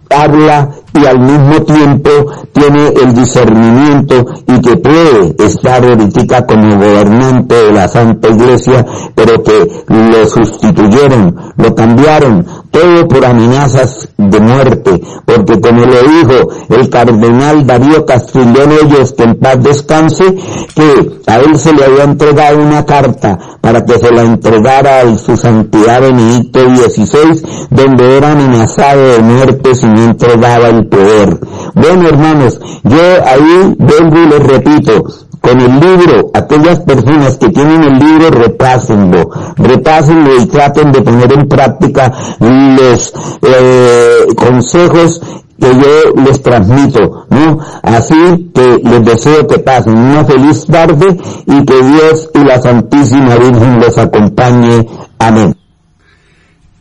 [0.10, 2.10] habla y al mismo tiempo
[2.54, 9.44] tiene el discernimiento y que puede estar ahorita como gobernante de la Santa Iglesia, pero
[9.44, 16.90] que lo sustituyeron, lo cambiaron, todo por amenazas de muerte, porque como lo dijo el
[16.90, 20.36] cardenal Darío Castrillón Ellos, que en paz descanse,
[20.76, 25.18] que a él se le había entregado una carta para que se la entregara a
[25.18, 31.40] su santidad Benedicto XVI, donde era amenazado de muerte si no entregaba el poder.
[31.76, 35.06] Bueno hermanos, yo ahí vengo y les repito,
[35.42, 41.34] con el libro, aquellas personas que tienen el libro, repásenlo, repásenlo y traten de poner
[41.34, 43.14] en práctica los
[43.44, 45.22] eh, consejos
[45.60, 47.60] que yo les transmito, ¿no?
[47.84, 53.36] Así que les deseo que pasen una feliz tarde y que Dios y la Santísima
[53.36, 54.88] Virgen los acompañe.
[55.20, 55.56] Amén.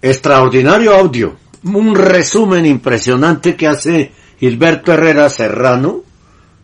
[0.01, 1.33] Extraordinario audio,
[1.65, 6.03] un resumen impresionante que hace Gilberto Herrera Serrano,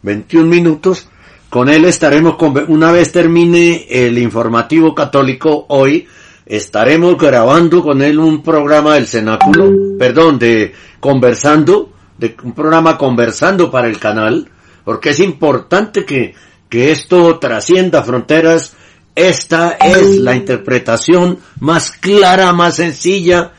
[0.03, 1.09] 21 minutos,
[1.49, 2.37] con él estaremos,
[2.69, 6.07] una vez termine el informativo católico hoy,
[6.47, 13.71] estaremos grabando con él un programa del cenáculo, perdón, de conversando, de un programa conversando
[13.71, 14.49] para el canal,
[14.85, 16.35] porque es importante que,
[16.69, 18.75] que esto trascienda fronteras.
[19.15, 23.53] Esta es la interpretación más clara, más sencilla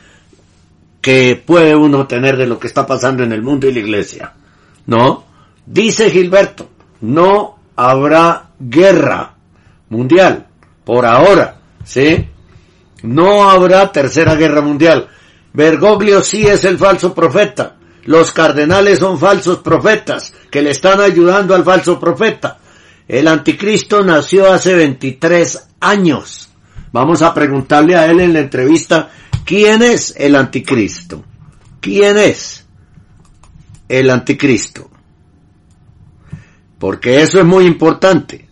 [1.02, 4.32] que puede uno tener de lo que está pasando en el mundo y la iglesia.
[4.86, 5.24] ¿No?
[5.66, 6.70] Dice Gilberto,
[7.02, 9.34] no habrá guerra
[9.90, 10.46] mundial.
[10.84, 12.28] Por ahora, ¿sí?
[13.02, 15.08] No habrá tercera guerra mundial.
[15.52, 17.76] Bergoglio sí es el falso profeta.
[18.04, 22.58] Los cardenales son falsos profetas que le están ayudando al falso profeta.
[23.08, 26.51] El anticristo nació hace 23 años.
[26.92, 29.08] Vamos a preguntarle a él en la entrevista,
[29.44, 31.24] ¿quién es el anticristo?
[31.80, 32.66] ¿Quién es
[33.88, 34.90] el anticristo?
[36.78, 38.46] Porque eso es muy importante.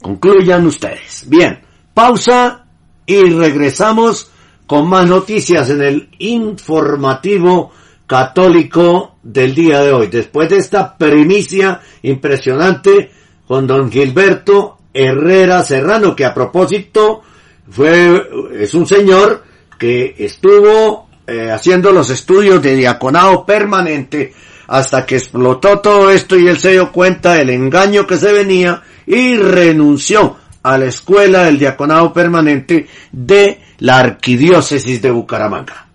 [0.00, 1.28] Concluyan ustedes.
[1.28, 1.60] Bien,
[1.94, 2.64] pausa
[3.06, 4.30] y regresamos
[4.66, 7.72] con más noticias en el informativo
[8.06, 10.06] católico del día de hoy.
[10.08, 13.10] Después de esta primicia impresionante
[13.46, 17.22] con don Gilberto Herrera Serrano, que a propósito
[17.70, 19.44] fue, es un señor
[19.78, 24.34] que estuvo eh, haciendo los estudios de diaconado permanente
[24.66, 28.82] hasta que explotó todo esto y él se dio cuenta del engaño que se venía
[29.06, 35.88] y renunció a la escuela del diaconado permanente de la arquidiócesis de Bucaramanga.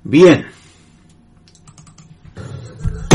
[0.03, 0.47] Bien.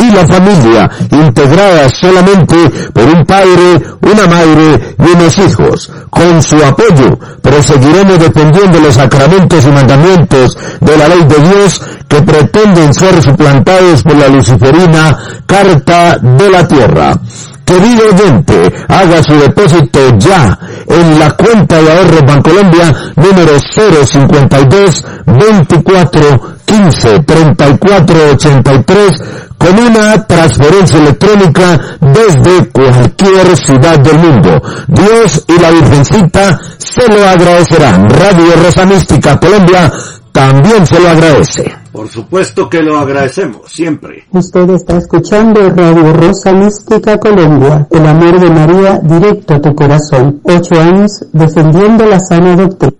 [0.00, 2.56] y la familia, integrada solamente
[2.92, 5.92] por un padre, una madre y unos hijos.
[6.08, 12.22] Con su apoyo proseguiremos defendiendo los sacramentos y mandamientos de la ley de Dios que
[12.22, 17.20] pretenden ser suplantados por la luciferina Carta de la Tierra.
[17.64, 26.40] Querido oyente, haga su depósito ya en la cuenta de ahorro Bancolombia número 052 24
[26.64, 29.22] 15 34 83
[29.60, 34.60] con una transferencia electrónica desde cualquier ciudad del mundo.
[34.88, 38.08] Dios y la Virgencita se lo agradecerán.
[38.08, 39.92] Radio Rosa Mística Colombia
[40.32, 41.74] también se lo agradece.
[41.92, 44.24] Por supuesto que lo agradecemos, siempre.
[44.30, 50.40] Usted está escuchando Radio Rosa Mística Colombia, el amor de María directo a tu corazón.
[50.44, 52.94] Ocho años defendiendo la sana doctrina.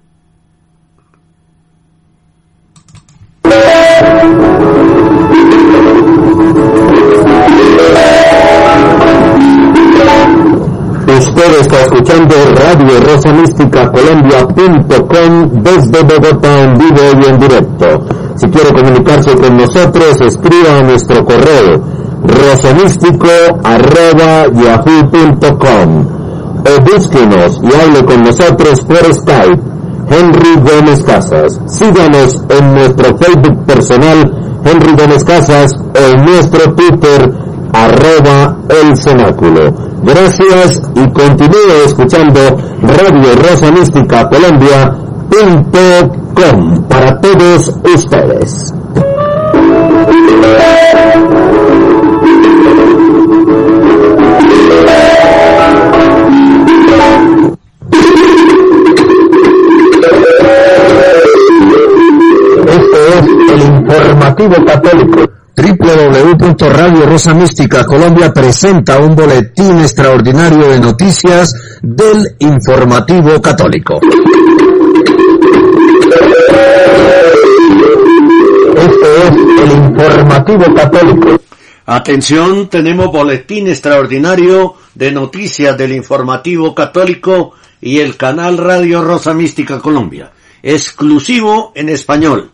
[11.07, 17.87] Usted está escuchando Radio Rosa Mística Colombia.com desde Bogotá en vivo y en directo.
[18.37, 21.83] Si quiere comunicarse con nosotros, escriba a nuestro correo
[22.23, 23.29] rosamístico
[23.65, 26.07] arroba yahoo.com
[26.61, 29.63] o búsquenos y hable con nosotros por Skype.
[30.11, 31.61] Henry Gómez Casas.
[31.67, 37.33] Síganos en nuestro Facebook personal Henry Gómez Casas o en nuestro Twitter
[37.73, 39.73] arroba el cenáculo.
[40.03, 42.41] Gracias y continúe escuchando
[42.83, 44.81] Radio Rosa Mística Colombia.com
[46.89, 48.75] para todos ustedes.
[62.67, 65.40] Este es el informativo católico.
[65.57, 74.01] www.radio Rosa Mística Colombia presenta un boletín extraordinario de noticias del informativo católico.
[78.77, 79.31] Este es
[79.63, 81.41] el informativo católico.
[81.87, 89.81] Atención, tenemos boletín extraordinario de noticias del informativo católico y el canal Radio Rosa Mística
[89.81, 90.31] Colombia,
[90.63, 92.53] exclusivo en español.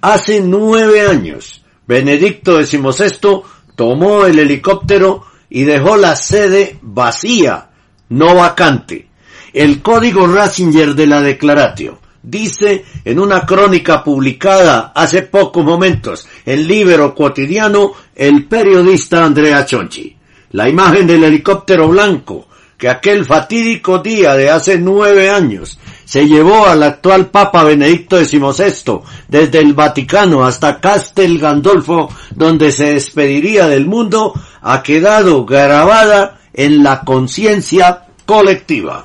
[0.00, 3.40] Hace nueve años, Benedicto XVI
[3.74, 7.70] tomó el helicóptero y dejó la sede vacía,
[8.10, 9.08] no vacante.
[9.54, 16.68] El código Ratzinger de la Declaratio dice en una crónica publicada hace pocos momentos en
[16.68, 20.14] Libero Cotidiano el periodista Andrea Chonchi.
[20.50, 25.78] La imagen del helicóptero blanco que aquel fatídico día de hace nueve años
[26.08, 32.94] se llevó al actual Papa Benedicto XVI desde el Vaticano hasta Castel Gandolfo, donde se
[32.94, 34.32] despediría del mundo,
[34.62, 39.04] ha quedado grabada en la conciencia colectiva.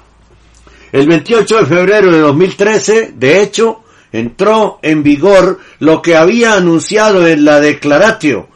[0.94, 3.84] El 28 de febrero de 2013, de hecho,
[4.14, 8.48] entró en vigor lo que había anunciado en la declaratio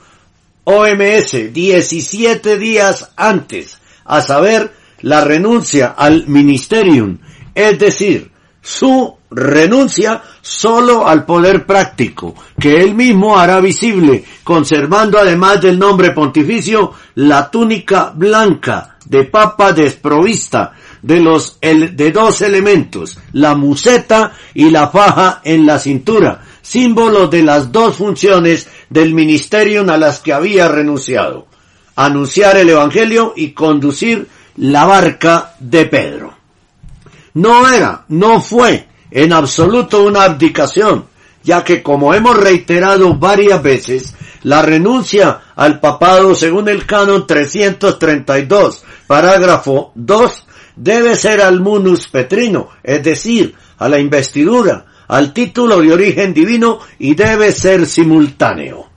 [0.64, 4.72] OMS 17 días antes, a saber,
[5.02, 7.18] la renuncia al ministerium,
[7.54, 8.37] es decir,
[8.68, 16.12] su renuncia solo al poder práctico, que él mismo hará visible, conservando además del nombre
[16.12, 24.70] pontificio la túnica blanca de papa desprovista de los de dos elementos, la museta y
[24.70, 30.34] la faja en la cintura, símbolo de las dos funciones del ministerio a las que
[30.34, 31.48] había renunciado,
[31.96, 36.37] anunciar el evangelio y conducir la barca de Pedro.
[37.38, 41.06] No era, no fue en absoluto una abdicación,
[41.44, 48.84] ya que como hemos reiterado varias veces, la renuncia al papado según el canon 332,
[49.06, 55.94] parágrafo 2, debe ser al munus petrino, es decir, a la investidura, al título de
[55.94, 58.88] origen divino y debe ser simultáneo.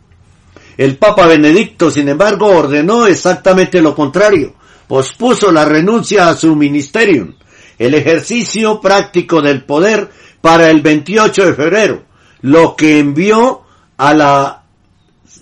[0.79, 4.55] El Papa Benedicto, sin embargo, ordenó exactamente lo contrario,
[4.89, 7.35] pospuso la renuncia a su ministerio,
[7.81, 10.11] el ejercicio práctico del poder
[10.43, 12.03] para el 28 de febrero,
[12.43, 13.63] lo que envió
[13.97, 14.57] a la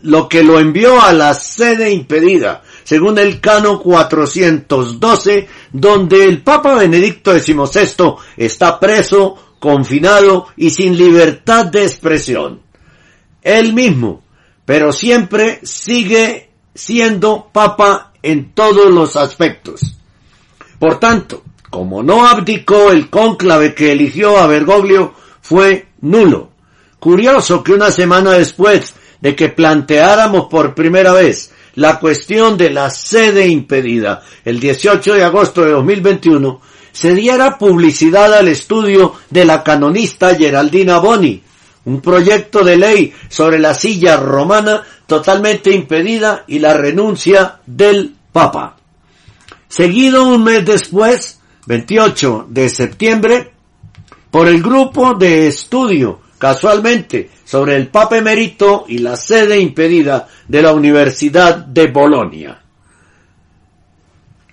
[0.02, 6.76] lo que lo envió a la sede impedida, según el cano 412, donde el Papa
[6.76, 12.60] Benedicto XVI está preso, confinado y sin libertad de expresión.
[13.42, 14.22] Él mismo,
[14.64, 19.96] pero siempre sigue siendo Papa en todos los aspectos.
[20.78, 26.50] Por tanto, como no abdicó el cónclave que eligió a Bergoglio, fue nulo.
[26.98, 32.90] Curioso que una semana después de que planteáramos por primera vez la cuestión de la
[32.90, 36.60] sede impedida el 18 de agosto de 2021,
[36.90, 41.40] se diera publicidad al estudio de la canonista Geraldina Boni,
[41.84, 48.76] un proyecto de ley sobre la silla romana totalmente impedida y la renuncia del Papa.
[49.68, 51.37] Seguido un mes después,
[51.68, 53.52] 28 de septiembre,
[54.30, 60.62] por el grupo de estudio casualmente sobre el Papa Emerito y la sede impedida de
[60.62, 62.58] la Universidad de Bolonia.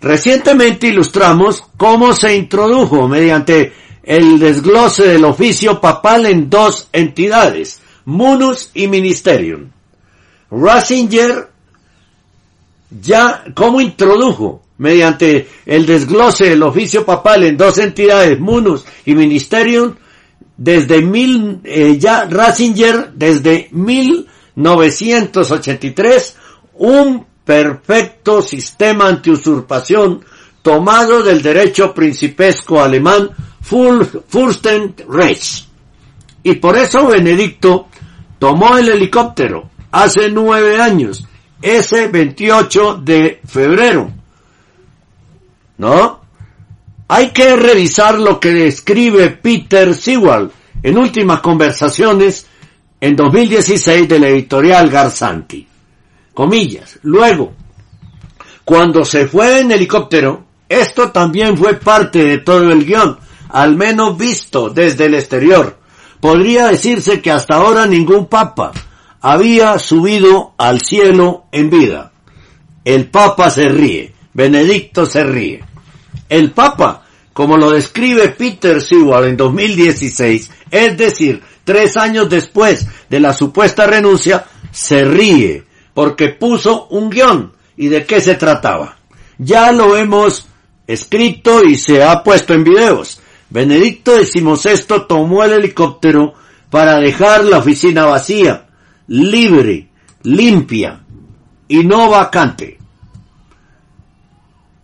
[0.01, 3.71] Recientemente ilustramos cómo se introdujo mediante
[4.03, 9.69] el desglose del oficio papal en dos entidades, Munus y Ministerium.
[10.51, 11.49] Ratzinger
[12.89, 19.95] ya cómo introdujo mediante el desglose del oficio papal en dos entidades, Munus y Ministerium,
[20.57, 26.35] desde mil, eh, ya Ratzinger desde 1983
[26.75, 30.23] un perfecto sistema antiusurpación
[30.61, 35.67] tomado del derecho principesco alemán Fürstenreich.
[36.43, 37.87] Y por eso Benedicto
[38.39, 41.27] tomó el helicóptero hace nueve años,
[41.61, 44.11] ese 28 de febrero.
[45.77, 46.21] ¿No?
[47.07, 50.49] Hay que revisar lo que describe Peter Sewell
[50.81, 52.47] en últimas conversaciones
[52.99, 55.67] en 2016 de la editorial Garzanti.
[56.33, 56.99] Comillas.
[57.03, 57.53] Luego,
[58.63, 63.19] cuando se fue en helicóptero, esto también fue parte de todo el guion,
[63.49, 65.77] al menos visto desde el exterior.
[66.19, 68.71] Podría decirse que hasta ahora ningún papa
[69.21, 72.11] había subido al cielo en vida.
[72.83, 75.63] El papa se ríe, Benedicto se ríe.
[76.27, 83.19] El papa, como lo describe Peter Sewell en 2016, es decir, tres años después de
[83.21, 85.63] la supuesta renuncia, se ríe
[85.93, 87.53] porque puso un guion.
[87.77, 88.97] ¿Y de qué se trataba?
[89.37, 90.47] Ya lo hemos
[90.85, 93.21] escrito y se ha puesto en videos.
[93.49, 96.33] Benedicto XVI tomó el helicóptero
[96.69, 98.67] para dejar la oficina vacía,
[99.07, 99.89] libre,
[100.23, 101.01] limpia
[101.67, 102.79] y no vacante,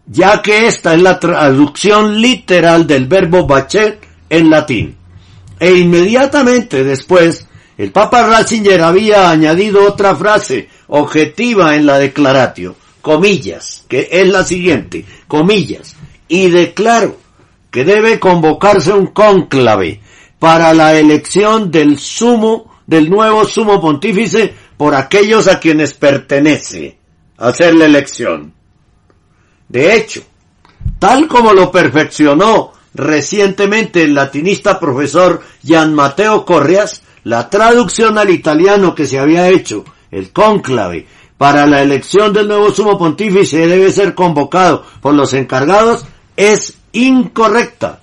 [0.05, 3.99] ya que esta es la traducción literal del verbo bachet
[4.29, 4.95] en latín.
[5.59, 7.47] E inmediatamente después,
[7.77, 14.43] el Papa Ratzinger había añadido otra frase objetiva en la declaratio, comillas, que es la
[14.43, 15.95] siguiente, comillas,
[16.27, 17.17] y declaro
[17.71, 20.01] que debe convocarse un cónclave
[20.39, 26.97] para la elección del sumo, del nuevo sumo pontífice por aquellos a quienes pertenece
[27.37, 28.53] hacer la elección.
[29.71, 30.21] De hecho,
[30.99, 38.93] tal como lo perfeccionó recientemente el latinista profesor Gian Matteo Correas, la traducción al italiano
[38.93, 41.07] que se había hecho, el cónclave,
[41.37, 46.03] para la elección del nuevo sumo pontífice debe ser convocado por los encargados,
[46.35, 48.01] es incorrecta,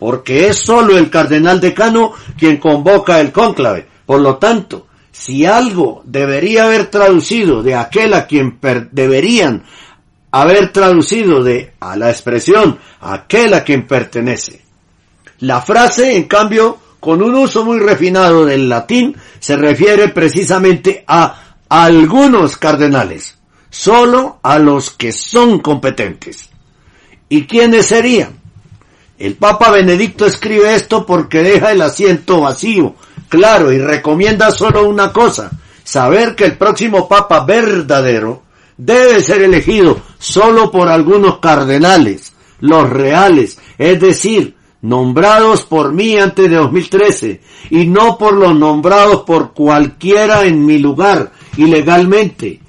[0.00, 3.86] porque es solo el cardenal decano quien convoca el cónclave.
[4.04, 8.58] Por lo tanto, si algo debería haber traducido de aquel a quien
[8.90, 9.62] deberían
[10.34, 14.62] haber traducido de a la expresión aquel a quien pertenece.
[15.38, 21.54] La frase, en cambio, con un uso muy refinado del latín, se refiere precisamente a
[21.68, 23.38] algunos cardenales,
[23.70, 26.48] solo a los que son competentes.
[27.28, 28.40] ¿Y quiénes serían?
[29.16, 32.96] El Papa Benedicto escribe esto porque deja el asiento vacío,
[33.28, 35.52] claro, y recomienda solo una cosa,
[35.84, 38.43] saber que el próximo Papa verdadero
[38.76, 46.50] debe ser elegido solo por algunos cardenales, los reales, es decir, nombrados por mí antes
[46.50, 47.40] de 2013,
[47.70, 52.60] y no por los nombrados por cualquiera en mi lugar, ilegalmente.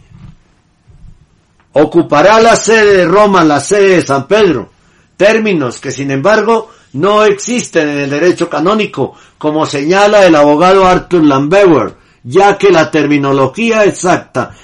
[1.73, 4.69] Ocupará la sede de Roma, la sede de San Pedro,
[5.17, 11.25] términos que sin embargo no existen en el derecho canónico, como señala el abogado Arthur
[11.25, 14.55] Lambauer, ya que la terminología exacta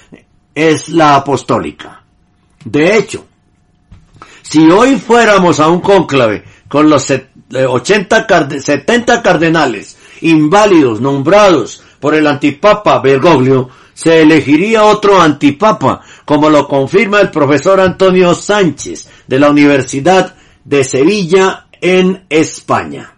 [0.54, 2.04] es la apostólica.
[2.64, 3.26] De hecho,
[4.42, 7.12] si hoy fuéramos a un cónclave con los
[7.52, 16.68] 80 70 cardenales inválidos nombrados por el antipapa Bergoglio, se elegiría otro antipapa, como lo
[16.68, 23.14] confirma el profesor Antonio Sánchez de la Universidad de Sevilla en España.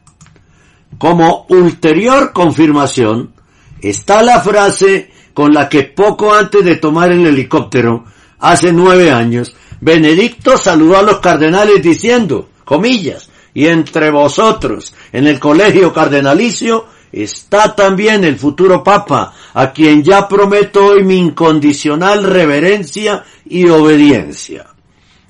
[0.97, 3.33] Como ulterior confirmación
[3.81, 8.05] está la frase con la que poco antes de tomar el helicóptero,
[8.39, 15.39] hace nueve años, Benedicto saludó a los cardenales diciendo, comillas, y entre vosotros, en el
[15.39, 23.23] colegio cardenalicio, está también el futuro Papa, a quien ya prometo hoy mi incondicional reverencia
[23.45, 24.67] y obediencia.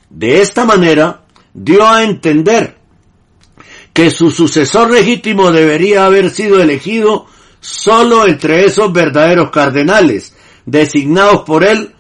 [0.10, 1.24] De esta manera,
[1.54, 2.78] dio a entender
[3.92, 7.28] que su sucesor legítimo debería haber sido elegido
[7.64, 10.34] solo entre esos verdaderos cardenales,
[10.66, 11.96] designados por él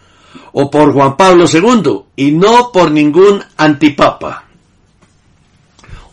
[0.52, 4.44] o por Juan Pablo II, y no por ningún antipapa.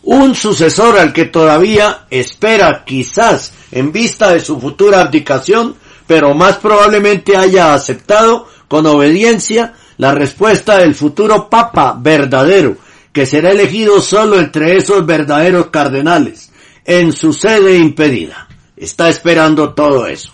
[0.03, 5.75] Un sucesor al que todavía espera quizás en vista de su futura abdicación,
[6.07, 12.77] pero más probablemente haya aceptado con obediencia la respuesta del futuro papa verdadero,
[13.11, 16.51] que será elegido solo entre esos verdaderos cardenales,
[16.85, 18.47] en su sede impedida.
[18.81, 20.31] Está esperando todo eso.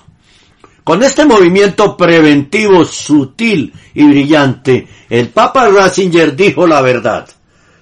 [0.85, 7.27] Con este movimiento preventivo sutil y brillante, el Papa Ratzinger dijo la verdad.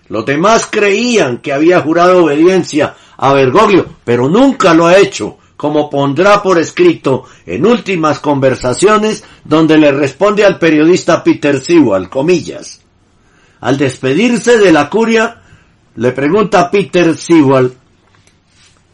[0.08, 5.88] Los demás creían que había jurado obediencia a Bergoglio, pero nunca lo ha hecho, como
[5.88, 12.82] pondrá por escrito en últimas conversaciones donde le responde al periodista Peter Sewell, comillas.
[13.60, 15.44] Al despedirse de la curia,
[15.98, 17.72] le pregunta Peter Sewell,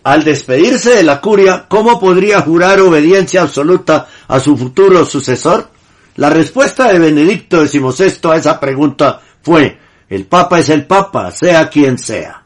[0.04, 5.70] al despedirse de la curia, ¿cómo podría jurar obediencia absoluta a su futuro sucesor?
[6.16, 9.78] La respuesta de Benedicto XVI a esa pregunta fue,
[10.10, 12.44] el Papa es el Papa, sea quien sea.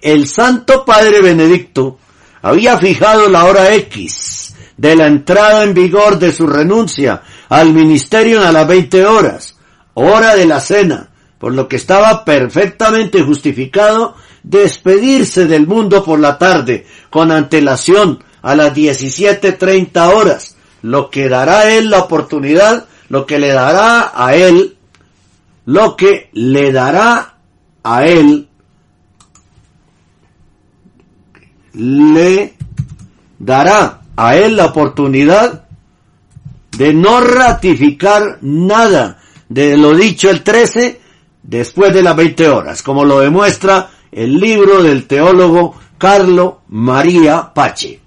[0.00, 1.98] El Santo Padre Benedicto
[2.42, 8.46] había fijado la hora X de la entrada en vigor de su renuncia al ministerio
[8.46, 9.56] a las 20 horas,
[9.94, 16.38] hora de la cena, por lo que estaba perfectamente justificado despedirse del mundo por la
[16.38, 23.26] tarde con antelación a las 17.30 horas, lo que dará a él la oportunidad, lo
[23.26, 24.76] que le dará a él,
[25.66, 27.34] lo que le dará
[27.82, 28.48] a él,
[31.72, 32.54] le
[33.38, 35.64] dará a él la oportunidad
[36.76, 41.00] de no ratificar nada de lo dicho el 13
[41.42, 48.00] después de las 20 horas, como lo demuestra el libro del teólogo Carlo María Pache.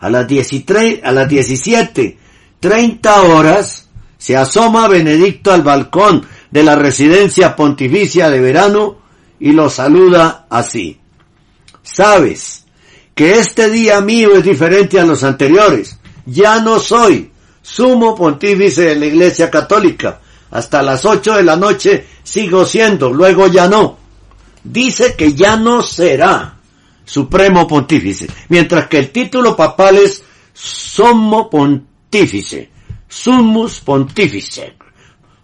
[0.00, 2.18] A las 13, a las 17,
[2.60, 3.88] 30 horas
[4.18, 8.98] se asoma Benedicto al balcón de la residencia pontificia de verano
[9.38, 10.98] y lo saluda así.
[11.82, 12.64] Sabes
[13.14, 15.98] que este día mío es diferente a los anteriores.
[16.26, 17.30] Ya no soy
[17.62, 20.20] sumo pontífice de la Iglesia Católica.
[20.50, 24.05] Hasta las 8 de la noche sigo siendo, luego ya no
[24.72, 26.56] dice que ya no será
[27.04, 30.22] supremo pontífice, mientras que el título papal es
[30.52, 32.70] Sommo Pontífice,
[33.08, 34.76] Summus Pontífice,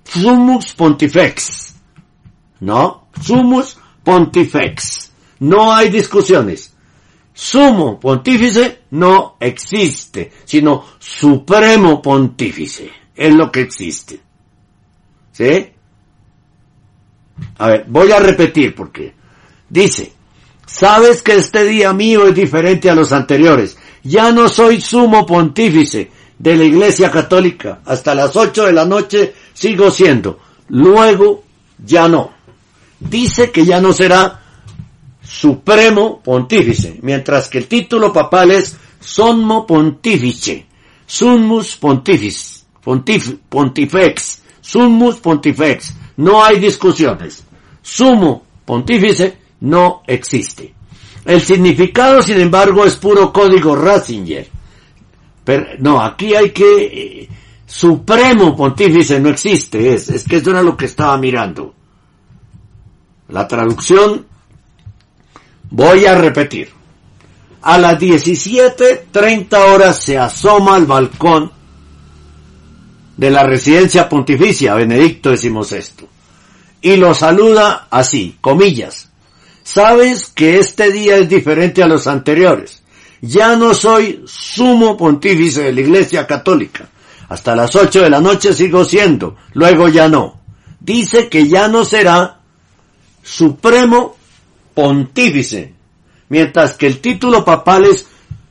[0.04, 1.74] Summus Pontifex,
[2.60, 3.08] ¿no?
[3.20, 5.10] Summus Pontifex.
[5.40, 6.72] No hay discusiones.
[7.34, 12.90] Sumo Pontífice no existe, sino Supremo Pontífice.
[13.14, 14.20] Es lo que existe.
[15.32, 15.72] ¿Sí?
[17.58, 19.14] A ver, voy a repetir porque
[19.68, 20.12] dice,
[20.66, 23.76] sabes que este día mío es diferente a los anteriores.
[24.02, 27.80] Ya no soy sumo pontífice de la Iglesia Católica.
[27.84, 30.40] Hasta las ocho de la noche sigo siendo.
[30.68, 31.44] Luego
[31.84, 32.32] ya no.
[32.98, 34.40] Dice que ya no será
[35.22, 40.66] supremo pontífice, mientras que el título papal es sommo pontífice,
[41.06, 42.64] summus pontifex,
[43.48, 44.41] pontifex,
[44.72, 47.44] summus pontifex, no hay discusiones.
[47.82, 50.72] Sumo pontífice no existe.
[51.24, 54.48] El significado, sin embargo, es puro código Ratzinger.
[55.44, 56.84] Pero, no, aquí hay que...
[56.84, 57.28] Eh,
[57.66, 61.74] supremo pontífice no existe, es, es que eso era lo que estaba mirando.
[63.28, 64.26] La traducción,
[65.70, 66.70] voy a repetir.
[67.62, 71.61] A las 17.30 horas se asoma al balcón
[73.16, 76.08] de la residencia pontificia Benedicto XVI
[76.82, 79.08] y lo saluda así, comillas.
[79.62, 82.82] Sabes que este día es diferente a los anteriores.
[83.20, 86.88] Ya no soy sumo pontífice de la Iglesia Católica.
[87.28, 90.40] Hasta las ocho de la noche sigo siendo, luego ya no.
[90.80, 92.40] Dice que ya no será
[93.22, 94.16] supremo
[94.74, 95.72] pontífice,
[96.28, 98.06] mientras que el título papal es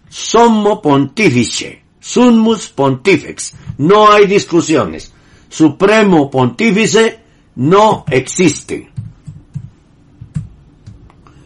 [0.10, 3.54] sommo pontífice, Summus Pontifex.
[3.78, 5.14] No hay discusiones.
[5.48, 7.20] Supremo Pontífice
[7.56, 8.90] no existe.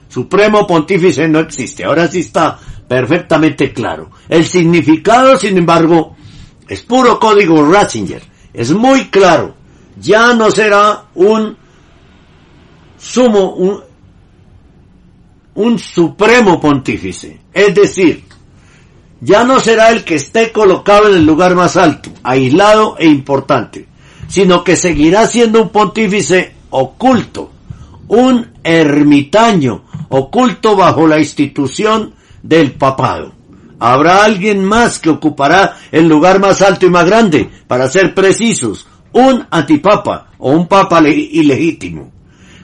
[0.09, 1.83] Supremo Pontífice no existe.
[1.83, 2.57] Ahora sí está
[2.87, 4.09] perfectamente claro.
[4.29, 6.15] El significado, sin embargo,
[6.67, 8.23] es puro código Ratzinger.
[8.53, 9.55] Es muy claro.
[9.99, 11.57] Ya no será un
[12.97, 13.81] sumo, un,
[15.55, 17.41] un supremo pontífice.
[17.53, 18.24] Es decir,
[19.25, 23.87] ya no será el que esté colocado en el lugar más alto, aislado e importante,
[24.27, 27.51] sino que seguirá siendo un pontífice oculto,
[28.07, 33.33] un ermitaño oculto bajo la institución del papado.
[33.79, 38.87] Habrá alguien más que ocupará el lugar más alto y más grande, para ser precisos,
[39.11, 42.11] un antipapa o un papa ilegítimo.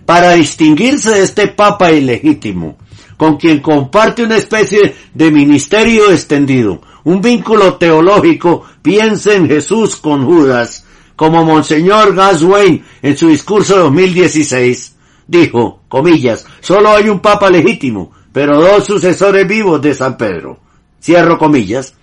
[0.06, 2.78] Para distinguirse de este papa ilegítimo,
[3.22, 10.26] con quien comparte una especie de ministerio extendido, un vínculo teológico, piensa en Jesús con
[10.26, 14.95] Judas, como Monseñor Gaswain en su discurso de 2016
[15.27, 20.57] dijo, comillas, solo hay un papa legítimo, pero dos sucesores vivos de San Pedro.
[20.99, 21.93] Cierro comillas.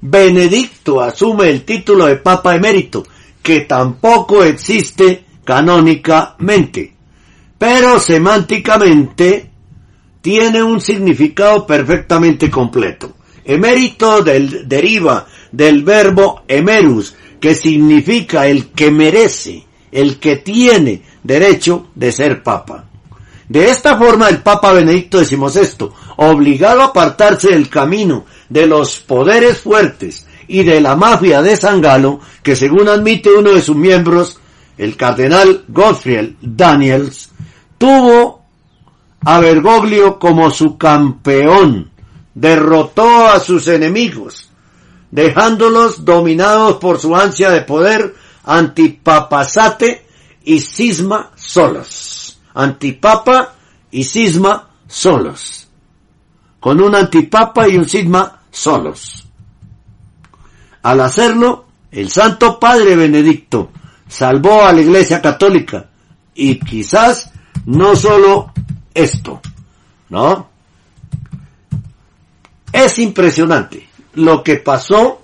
[0.00, 3.04] Benedicto asume el título de papa emérito,
[3.40, 6.96] que tampoco existe canónicamente,
[7.58, 9.53] pero semánticamente
[10.24, 13.12] tiene un significado perfectamente completo.
[13.44, 22.10] Emérito deriva del verbo emerus, que significa el que merece, el que tiene derecho de
[22.10, 22.86] ser papa.
[23.50, 29.58] De esta forma el Papa Benedicto XVI, obligado a apartarse del camino de los poderes
[29.58, 34.40] fuertes y de la mafia de San Galo, que según admite uno de sus miembros,
[34.78, 37.28] el cardenal Gottfried Daniels,
[37.76, 38.43] tuvo
[39.24, 41.90] a Bergoglio como su campeón,
[42.34, 44.48] derrotó a sus enemigos,
[45.10, 48.14] dejándolos dominados por su ansia de poder
[48.44, 50.06] antipapasate
[50.44, 52.38] y cisma solos.
[52.54, 53.54] Antipapa
[53.90, 55.68] y cisma solos.
[56.60, 59.24] Con un antipapa y un cisma solos.
[60.82, 63.70] Al hacerlo, el Santo Padre Benedicto
[64.08, 65.86] salvó a la Iglesia Católica
[66.34, 67.30] y quizás
[67.66, 68.52] no solo
[68.94, 69.40] esto,
[70.08, 70.48] ¿no?
[72.72, 75.22] Es impresionante lo que pasó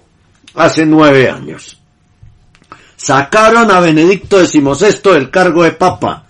[0.55, 1.79] hace nueve años.
[2.97, 6.27] Sacaron a Benedicto XVI del cargo de papa,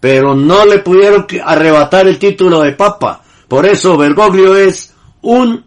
[0.00, 3.22] pero no le pudieron arrebatar el título de papa.
[3.46, 5.64] Por eso Bergoglio es un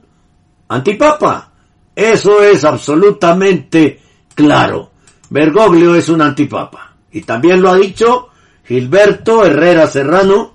[0.68, 1.52] antipapa.
[1.96, 4.02] Eso es absolutamente
[4.34, 4.92] claro.
[5.30, 6.96] Bergoglio es un antipapa.
[7.12, 8.30] Y también lo ha dicho
[8.66, 10.54] Gilberto Herrera Serrano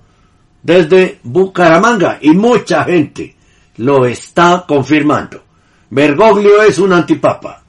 [0.67, 2.19] desde Bucaramanga.
[2.21, 3.37] Y mucha gente
[3.77, 5.45] lo está confirmando.
[5.89, 7.63] Bergoglio es un antipapa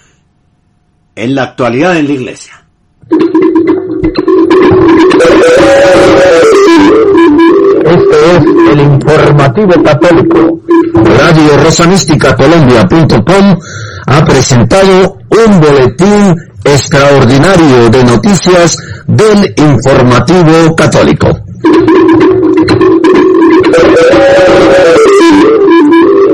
[1.15, 2.65] en la actualidad en la iglesia.
[7.85, 10.59] Este es el informativo católico.
[10.93, 11.53] Radio
[12.35, 13.59] Colombia.com
[14.07, 18.77] ha presentado un boletín extraordinario de noticias
[19.07, 21.27] del informativo católico.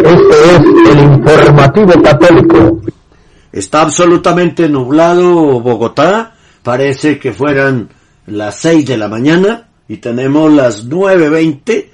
[0.04, 2.82] Este es el informativo católico.
[3.52, 6.34] Está absolutamente nublado Bogotá.
[6.64, 7.90] Parece que fueran
[8.26, 11.86] las 6 de la mañana y tenemos las 9.20.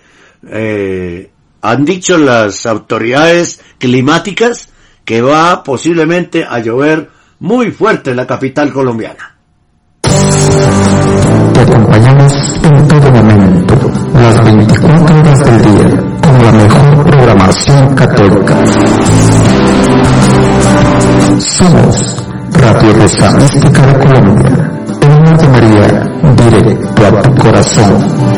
[0.48, 1.30] Eh,
[1.62, 4.70] han dicho las autoridades climáticas
[5.06, 7.10] que va posiblemente a llover
[7.40, 9.36] muy fuerte en la capital colombiana.
[10.02, 15.90] Te acompañamos en todo momento, las 24 horas del día,
[16.22, 18.64] con la mejor programación católica.
[21.40, 24.71] Somos Radio Rosa Mística de Colombia,
[25.38, 28.32] de María, directo a tu corazón.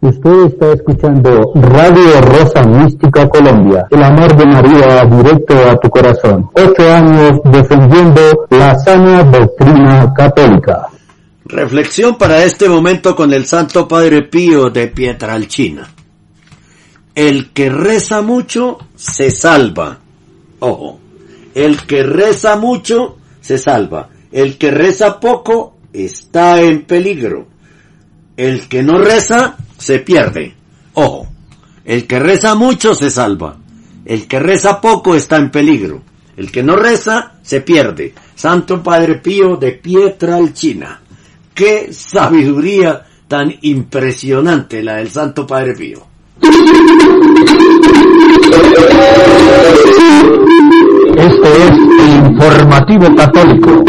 [0.00, 6.50] Usted está escuchando Radio Rosa Mística Colombia, el amor de María directo a tu corazón.
[6.54, 10.86] Ocho años defendiendo la sana doctrina católica.
[11.44, 15.88] Reflexión para este momento con el Santo Padre Pío de Pietralcina.
[17.14, 19.98] El que reza mucho se salva.
[20.60, 21.00] Ojo,
[21.54, 24.10] el que reza mucho se salva.
[24.30, 27.46] El que reza poco está en peligro.
[28.36, 30.54] El que no reza se pierde.
[30.94, 31.28] Ojo,
[31.84, 33.56] el que reza mucho se salva.
[34.04, 36.02] El que reza poco está en peligro.
[36.36, 38.14] El que no reza se pierde.
[38.34, 41.00] Santo Padre Pío de Pietralcina.
[41.54, 46.06] Qué sabiduría tan impresionante la del Santo Padre Pío.
[51.18, 53.84] Este es el informativo católico.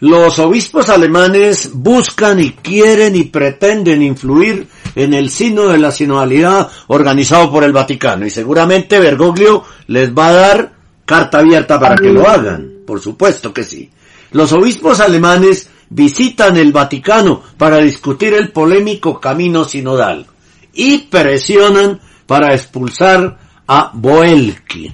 [0.00, 6.68] Los obispos alemanes buscan y quieren y pretenden influir en el sino de la sinodalidad
[6.88, 10.72] organizado por el Vaticano y seguramente Bergoglio les va a dar
[11.04, 13.88] carta abierta para que lo hagan, por supuesto que sí.
[14.32, 20.26] Los obispos alemanes visitan el Vaticano para discutir el polémico camino sinodal
[20.72, 24.92] y presionan para expulsar a Boelki.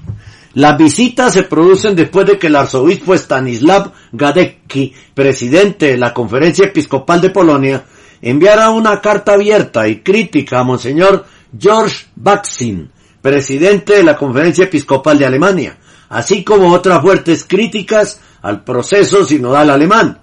[0.55, 6.65] Las visitas se producen después de que el arzobispo Stanislav Gadecki, presidente de la Conferencia
[6.65, 7.85] Episcopal de Polonia,
[8.23, 11.27] enviara una carta abierta y crítica a Monseñor
[11.59, 12.91] George Baxin,
[13.21, 15.77] presidente de la Conferencia Episcopal de Alemania,
[16.09, 20.21] así como otras fuertes críticas al proceso sinodal alemán.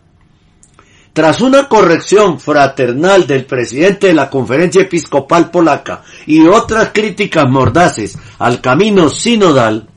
[1.14, 8.18] Tras una corrección fraternal del presidente de la Conferencia Episcopal Polaca y otras críticas mordaces
[8.40, 9.88] al camino sinodal,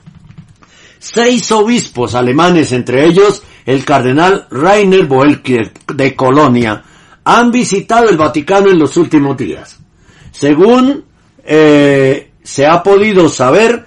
[0.98, 5.56] seis obispos alemanes, entre ellos el cardenal Rainer Boelki
[5.94, 6.84] de Colonia,
[7.24, 9.78] han visitado el Vaticano en los últimos días.
[10.32, 11.02] Según
[11.44, 13.86] eh, se ha podido saber,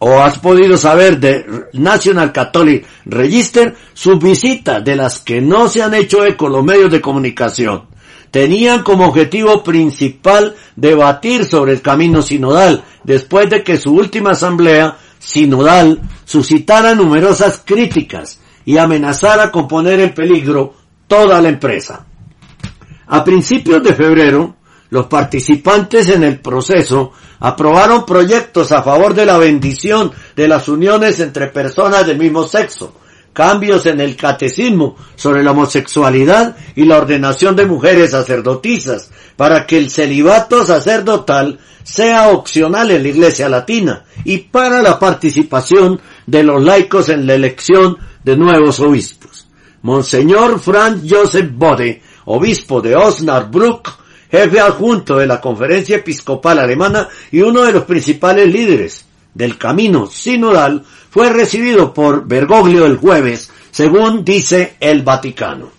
[0.00, 5.82] o has podido saber de National Catholic Register, sus visitas de las que no se
[5.82, 7.90] han hecho eco los medios de comunicación
[8.30, 14.96] tenían como objetivo principal debatir sobre el camino sinodal, después de que su última asamblea
[15.18, 20.74] sinodal suscitara numerosas críticas y amenazara con poner en peligro
[21.06, 22.06] toda la empresa.
[23.08, 24.56] A principios de febrero,
[24.90, 31.18] los participantes en el proceso aprobaron proyectos a favor de la bendición de las uniones
[31.20, 32.94] entre personas del mismo sexo,
[33.32, 39.78] cambios en el catecismo sobre la homosexualidad y la ordenación de mujeres sacerdotisas, para que
[39.78, 46.62] el celibato sacerdotal sea opcional en la Iglesia Latina y para la participación de los
[46.62, 49.48] laicos en la elección de nuevos obispos.
[49.82, 53.99] Monseñor Franz Joseph Bode, obispo de Osnabrück,
[54.30, 59.04] jefe adjunto de la Conferencia Episcopal Alemana y uno de los principales líderes
[59.34, 65.70] del camino sinodal, fue recibido por Bergoglio el jueves, según dice el Vaticano.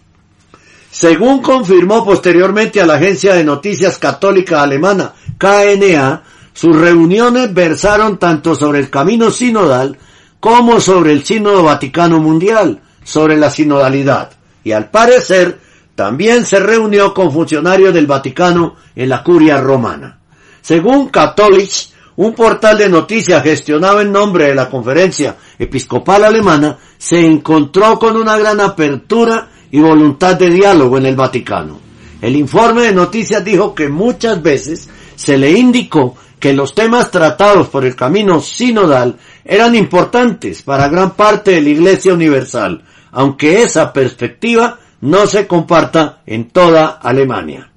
[0.90, 6.23] Según confirmó posteriormente a la agencia de noticias católica alemana KNA,
[6.53, 9.98] sus reuniones versaron tanto sobre el camino sinodal
[10.41, 14.32] como sobre el sínodo Vaticano Mundial, sobre la sinodalidad,
[14.64, 15.60] y al parecer
[15.95, 20.19] también se reunió con funcionarios del Vaticano en la curia romana.
[20.61, 21.72] Según Catholic,
[22.18, 28.15] un portal de noticias gestionado en nombre de la Conferencia Episcopal Alemana, se encontró con
[28.15, 31.80] una gran apertura y voluntad de diálogo en el Vaticano.
[32.22, 37.69] El informe de noticias dijo que muchas veces se le indicó que los temas tratados
[37.69, 43.93] por el camino sinodal eran importantes para gran parte de la Iglesia Universal, aunque esa
[43.93, 47.69] perspectiva no se comparta en toda Alemania.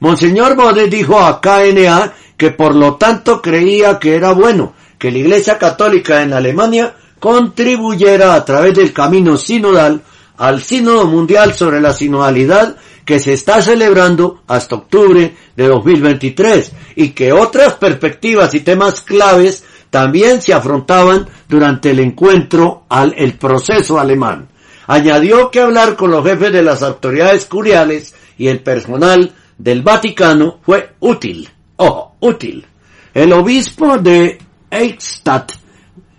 [0.00, 5.18] Monseñor Bode dijo a KNA que por lo tanto creía que era bueno que la
[5.18, 10.02] Iglesia Católica en Alemania contribuyera a través del camino sinodal
[10.38, 17.10] al Sínodo Mundial sobre la Sinodalidad que se está celebrando hasta octubre de 2023 y
[17.10, 23.98] que otras perspectivas y temas claves también se afrontaban durante el encuentro al el proceso
[23.98, 24.48] alemán.
[24.90, 30.58] Añadió que hablar con los jefes de las autoridades curiales y el personal del Vaticano
[30.66, 31.48] fue útil.
[31.76, 32.66] Ojo, útil.
[33.14, 34.36] El obispo de
[34.68, 35.52] Eichstadt,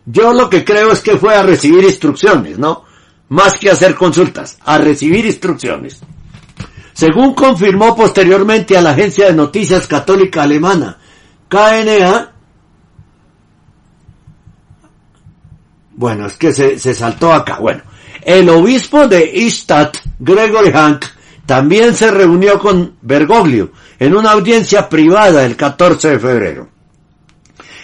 [0.06, 2.86] yo lo que creo es que fue a recibir instrucciones, ¿no?
[3.28, 6.00] Más que hacer consultas, a recibir instrucciones.
[6.94, 10.98] Según confirmó posteriormente a la agencia de noticias católica alemana,
[11.50, 12.31] KNA,
[16.02, 17.84] bueno, es que se, se saltó acá, bueno,
[18.24, 21.06] el obispo de Eichstadt, Gregory Hank,
[21.46, 26.70] también se reunió con Bergoglio en una audiencia privada el 14 de febrero.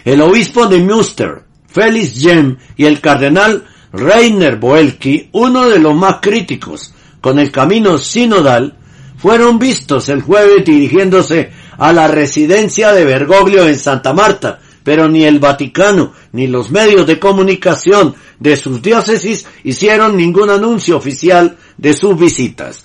[0.04, 6.16] El obispo de Münster, Felix Jem, y el cardenal Rainer Boelki, uno de los más
[6.20, 8.80] críticos con el camino sinodal,
[9.18, 15.26] fueron vistos el jueves dirigiéndose a la residencia de Bergoglio en Santa Marta, pero ni
[15.26, 21.94] el Vaticano ni los medios de comunicación de sus diócesis hicieron ningún anuncio oficial de
[21.94, 22.84] sus visitas.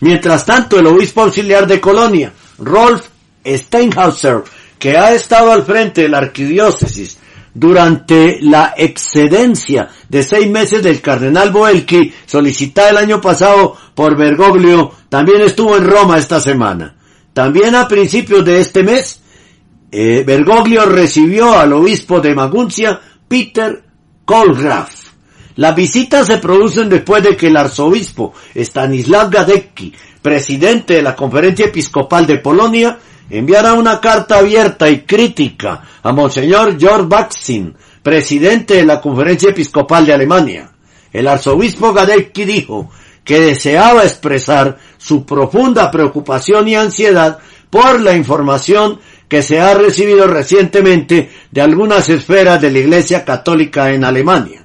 [0.00, 3.06] Mientras tanto, el obispo auxiliar de Colonia, Rolf
[3.46, 4.42] Steinhauser,
[4.80, 7.18] que ha estado al frente de la arquidiócesis
[7.54, 14.90] durante la excedencia de seis meses del cardenal Boelki, solicitada el año pasado por Bergoglio,
[15.08, 16.96] también estuvo en Roma esta semana.
[17.32, 19.20] También a principios de este mes,
[19.96, 23.80] eh, Bergoglio recibió al obispo de Maguncia, Peter
[24.24, 24.90] Kolgraf.
[25.54, 31.66] Las visitas se producen después de que el arzobispo Stanislav Gadecki, presidente de la Conferencia
[31.66, 32.98] Episcopal de Polonia,
[33.30, 40.06] enviara una carta abierta y crítica a Monseñor George Baxin, presidente de la Conferencia Episcopal
[40.06, 40.72] de Alemania.
[41.12, 42.90] El arzobispo Gadecki dijo
[43.22, 47.38] que deseaba expresar su profunda preocupación y ansiedad
[47.70, 48.98] por la información
[49.34, 54.64] que se ha recibido recientemente de algunas esferas de la Iglesia Católica en Alemania.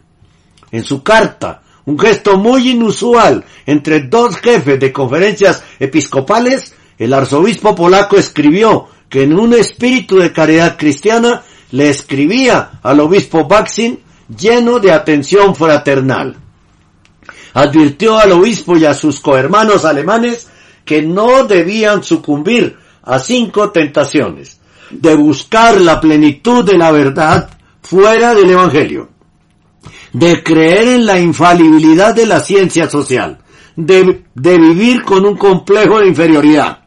[0.72, 7.74] En su carta, un gesto muy inusual entre dos jefes de conferencias episcopales, el arzobispo
[7.74, 11.41] polaco escribió que en un espíritu de caridad cristiana
[11.72, 14.00] le escribía al obispo Baxin
[14.38, 16.38] lleno de atención fraternal.
[17.56, 20.48] Advirtió al obispo y a sus cohermanos alemanes
[20.86, 24.59] que no debían sucumbir a cinco tentaciones,
[24.90, 27.49] de buscar la plenitud de la verdad
[27.82, 29.10] fuera del Evangelio,
[30.14, 33.40] de creer en la infalibilidad de la ciencia social,
[33.76, 36.80] de, de vivir con un complejo de inferioridad,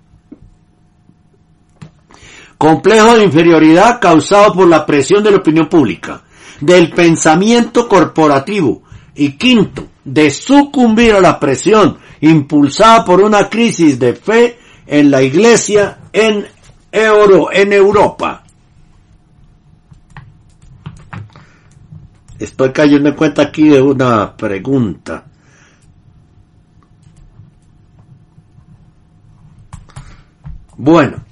[2.59, 6.23] complejo de inferioridad causado por la presión de la opinión pública,
[6.61, 8.83] del pensamiento corporativo
[9.15, 15.23] y quinto, de sucumbir a la presión impulsada por una crisis de fe en la
[15.23, 16.47] iglesia en,
[16.93, 18.45] Euro, en Europa.
[22.39, 25.25] Estoy cayendo en cuenta aquí de una pregunta.
[30.77, 31.23] Bueno,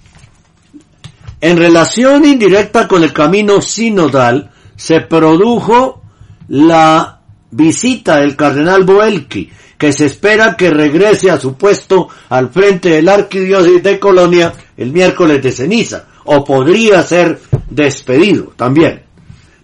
[1.40, 6.02] en relación indirecta con el camino sinodal, se produjo
[6.48, 7.20] la
[7.50, 13.08] visita del cardenal Boelki, que se espera que regrese a su puesto al frente del
[13.08, 17.39] arquidiócesis de Colonia el miércoles de ceniza, o podría ser
[17.69, 19.02] despedido también.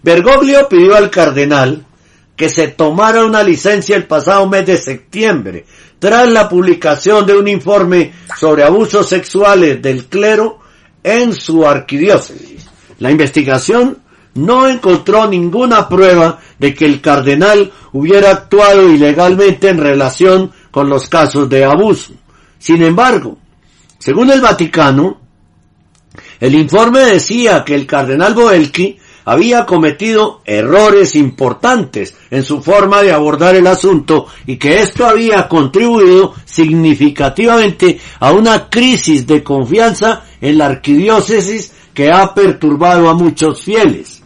[0.03, 1.83] Bergoglio pidió al cardenal
[2.35, 5.65] que se tomara una licencia el pasado mes de septiembre,
[5.97, 10.59] tras la publicación de un informe sobre abusos sexuales del clero
[11.03, 12.67] en su arquidiócesis.
[12.99, 13.97] La investigación
[14.35, 21.09] no encontró ninguna prueba de que el cardenal hubiera actuado ilegalmente en relación con los
[21.09, 22.13] casos de abuso.
[22.59, 23.39] Sin embargo,
[23.97, 25.19] según el Vaticano,
[26.39, 33.11] el informe decía que el cardenal Boelki había cometido errores importantes en su forma de
[33.11, 40.57] abordar el asunto y que esto había contribuido significativamente a una crisis de confianza en
[40.57, 44.21] la arquidiócesis que ha perturbado a muchos fieles.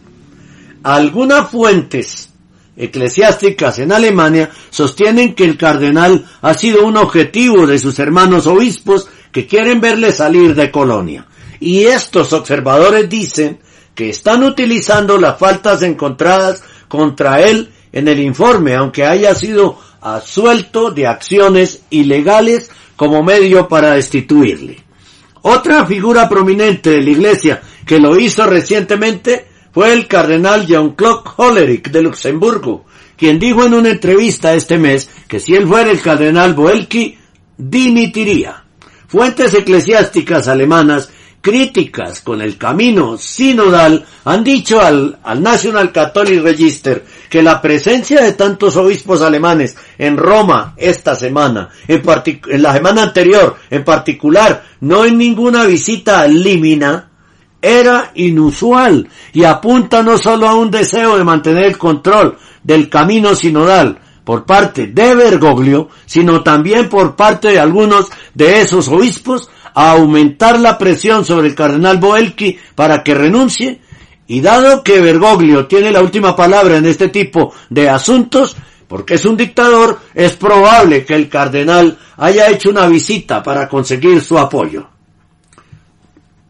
[0.84, 2.28] Algunas fuentes
[2.76, 9.08] eclesiásticas en Alemania sostienen que el cardenal ha sido un objetivo de sus hermanos obispos
[9.32, 11.26] que quieren verle salir de Colonia.
[11.58, 13.58] Y estos observadores dicen
[13.94, 20.90] que están utilizando las faltas encontradas contra él en el informe, aunque haya sido asuelto
[20.90, 24.84] de acciones ilegales como medio para destituirle.
[25.42, 31.90] Otra figura prominente de la iglesia que lo hizo recientemente fue el cardenal Jean-Claude Hollerich
[31.90, 32.84] de Luxemburgo,
[33.16, 37.16] quien dijo en una entrevista este mes que si él fuera el cardenal Boelki,
[37.56, 38.61] dimitiría.
[39.12, 41.10] Fuentes eclesiásticas alemanas
[41.42, 48.22] críticas con el camino sinodal han dicho al, al, National Catholic Register que la presencia
[48.22, 52.02] de tantos obispos alemanes en Roma esta semana, en,
[52.48, 57.10] en la semana anterior, en particular, no en ninguna visita a Límina,
[57.60, 63.34] era inusual y apunta no solo a un deseo de mantener el control del camino
[63.34, 69.92] sinodal por parte de Bergoglio, sino también por parte de algunos de esos obispos a
[69.92, 73.80] aumentar la presión sobre el cardenal Boelki para que renuncie
[74.26, 78.56] y dado que Bergoglio tiene la última palabra en este tipo de asuntos,
[78.88, 84.20] porque es un dictador, es probable que el cardenal haya hecho una visita para conseguir
[84.20, 84.88] su apoyo.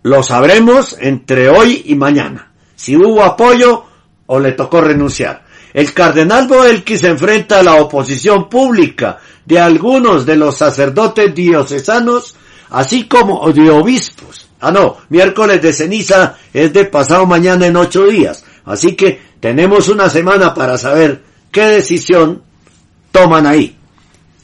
[0.02, 3.84] Lo sabremos entre hoy y mañana, si hubo apoyo
[4.26, 5.44] o le tocó renunciar.
[5.72, 12.36] El cardenal Boelki se enfrenta a la oposición pública de algunos de los sacerdotes diocesanos
[12.70, 14.48] así como de obispos.
[14.60, 18.44] Ah, no, miércoles de ceniza es de pasado mañana en ocho días.
[18.64, 22.42] Así que tenemos una semana para saber qué decisión
[23.10, 23.76] toman ahí.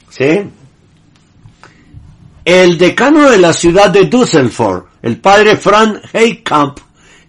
[0.09, 0.41] ¿Sí?
[2.43, 6.79] El decano de la ciudad de Düsseldorf, el padre Frank Heikamp,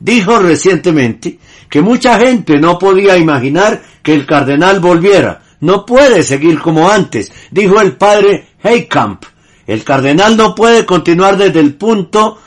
[0.01, 5.43] dijo recientemente que mucha gente no podía imaginar que el cardenal volviera.
[5.61, 9.25] No puede seguir como antes, dijo el padre Heikamp.
[9.67, 12.39] El cardenal no puede continuar desde el punto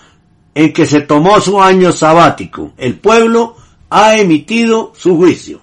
[0.56, 2.74] en que se tomó su año sabático.
[2.78, 3.56] El pueblo
[3.90, 5.62] ha emitido su juicio.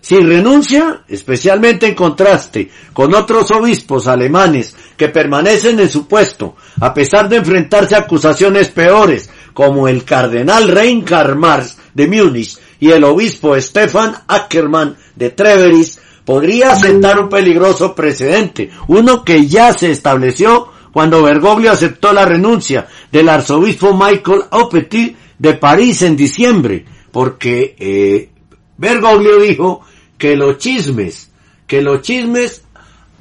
[0.00, 6.94] Si renuncia, especialmente en contraste con otros obispos alemanes que permanecen en su puesto, a
[6.94, 13.04] pesar de enfrentarse a acusaciones peores, como el cardenal Reinhard Marx de Múnich y el
[13.04, 20.68] obispo Stefan Ackermann de Treveris, podría sentar un peligroso precedente, uno que ya se estableció
[20.92, 28.30] cuando Bergoglio aceptó la renuncia del arzobispo Michael Opetit de París en diciembre, porque eh,
[28.76, 29.80] Bergoglio dijo
[30.18, 31.30] que los chismes,
[31.66, 32.62] que los chismes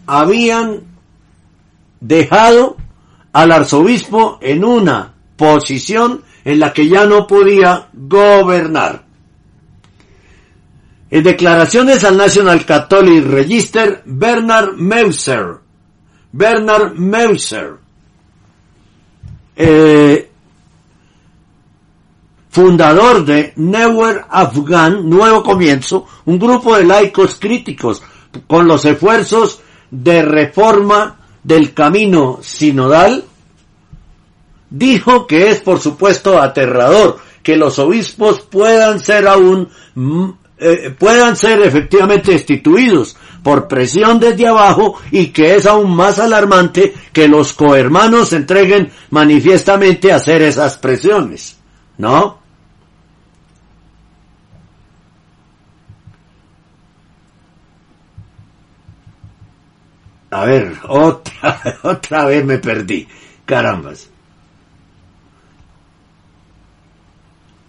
[0.05, 0.81] habían
[1.99, 2.77] dejado
[3.31, 9.06] al arzobispo en una posición en la que ya no podía gobernar.
[11.09, 15.59] En declaraciones al National Catholic Register, Bernard Meuser,
[16.31, 17.77] Bernard Meuser,
[19.55, 20.29] eh,
[22.49, 28.01] fundador de Neuer Afghan, Nuevo Comienzo, un grupo de laicos críticos
[28.45, 33.23] con los esfuerzos de reforma del camino sinodal,
[34.69, 39.69] dijo que es por supuesto aterrador que los obispos puedan ser aún
[40.59, 46.93] eh, puedan ser efectivamente destituidos por presión desde abajo y que es aún más alarmante
[47.13, 51.57] que los cohermanos se entreguen manifiestamente a hacer esas presiones.
[51.97, 52.39] ¿No?
[60.29, 63.07] A ver, otra, otra vez me perdí.
[63.45, 64.09] Carambas.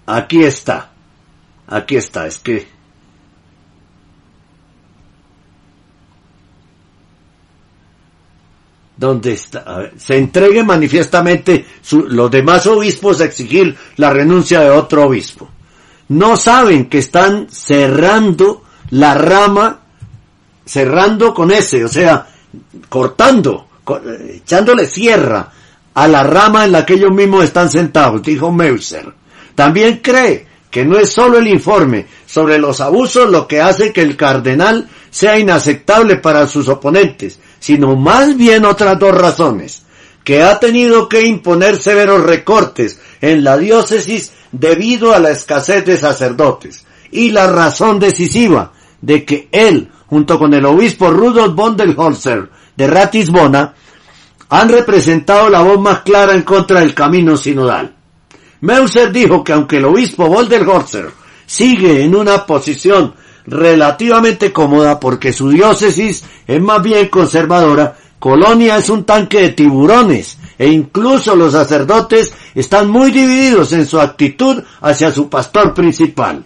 [0.06, 0.90] Aquí está.
[1.66, 2.27] Aquí está.
[2.27, 2.78] Es que...
[8.99, 9.91] ¿Dónde está?
[9.97, 15.49] Se entregue manifiestamente su, los demás obispos a exigir la renuncia de otro obispo.
[16.09, 19.81] No saben que están cerrando la rama,
[20.65, 22.27] cerrando con ese, o sea,
[22.89, 23.69] cortando,
[24.31, 25.53] echándole sierra
[25.95, 29.12] a la rama en la que ellos mismos están sentados, dijo Meuser.
[29.55, 34.03] También cree que no es solo el informe sobre los abusos lo que hace que
[34.03, 39.83] el cardenal sea inaceptable para sus oponentes, sino más bien otras dos razones,
[40.25, 45.97] que ha tenido que imponer severos recortes en la diócesis debido a la escasez de
[45.97, 51.95] sacerdotes, y la razón decisiva de que él, junto con el obispo Rudolf von der
[51.97, 53.75] Holzer de Ratisbona,
[54.51, 57.95] han representado la voz más clara en contra del camino sinodal.
[58.61, 61.11] Meuser dijo que aunque el obispo von der Holzer
[61.47, 63.15] sigue en una posición
[63.49, 70.39] relativamente cómoda porque su diócesis es más bien conservadora, Colonia es un tanque de tiburones
[70.59, 76.45] e incluso los sacerdotes están muy divididos en su actitud hacia su pastor principal.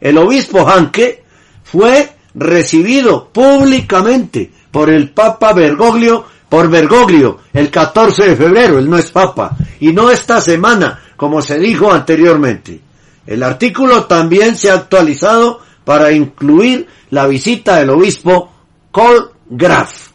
[0.00, 1.24] El obispo Hanke
[1.64, 8.96] fue recibido públicamente por el Papa Bergoglio, por Bergoglio, el 14 de febrero, él no
[8.96, 12.80] es Papa, y no esta semana, como se dijo anteriormente.
[13.26, 18.50] El artículo también se ha actualizado para incluir la visita del obispo
[19.50, 20.10] Graf.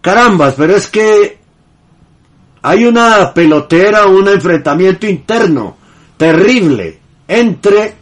[0.00, 1.38] Carambas, pero es que
[2.62, 5.76] hay una pelotera, un enfrentamiento interno
[6.16, 7.94] terrible entre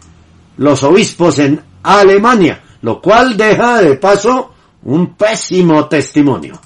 [0.59, 4.53] los obispos en Alemania, lo cual deja de paso
[4.85, 6.59] un pésimo testimonio.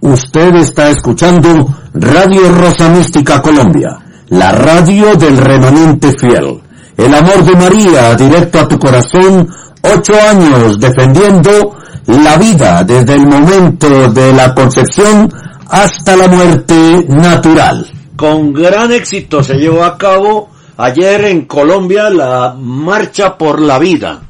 [0.00, 1.50] Usted está escuchando
[1.94, 6.60] Radio Rosa Mística Colombia, la radio del remanente fiel.
[7.00, 9.48] El amor de María directo a tu corazón,
[9.80, 11.74] ocho años defendiendo
[12.06, 15.32] la vida desde el momento de la concepción
[15.66, 17.90] hasta la muerte natural.
[18.16, 24.20] Con gran éxito se llevó a cabo ayer en Colombia la Marcha por la Vida.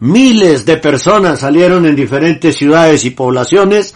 [0.00, 3.94] Miles de personas salieron en diferentes ciudades y poblaciones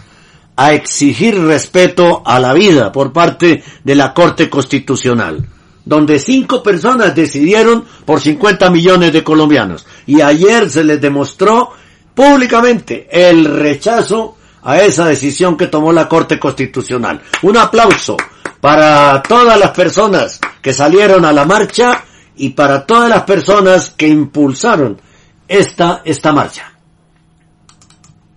[0.55, 5.43] a exigir respeto a la vida por parte de la Corte Constitucional,
[5.85, 9.85] donde cinco personas decidieron por 50 millones de colombianos.
[10.05, 11.71] Y ayer se les demostró
[12.13, 17.21] públicamente el rechazo a esa decisión que tomó la Corte Constitucional.
[17.41, 18.17] Un aplauso
[18.61, 22.03] para todas las personas que salieron a la marcha
[22.37, 24.99] y para todas las personas que impulsaron
[25.47, 26.72] esta, esta marcha.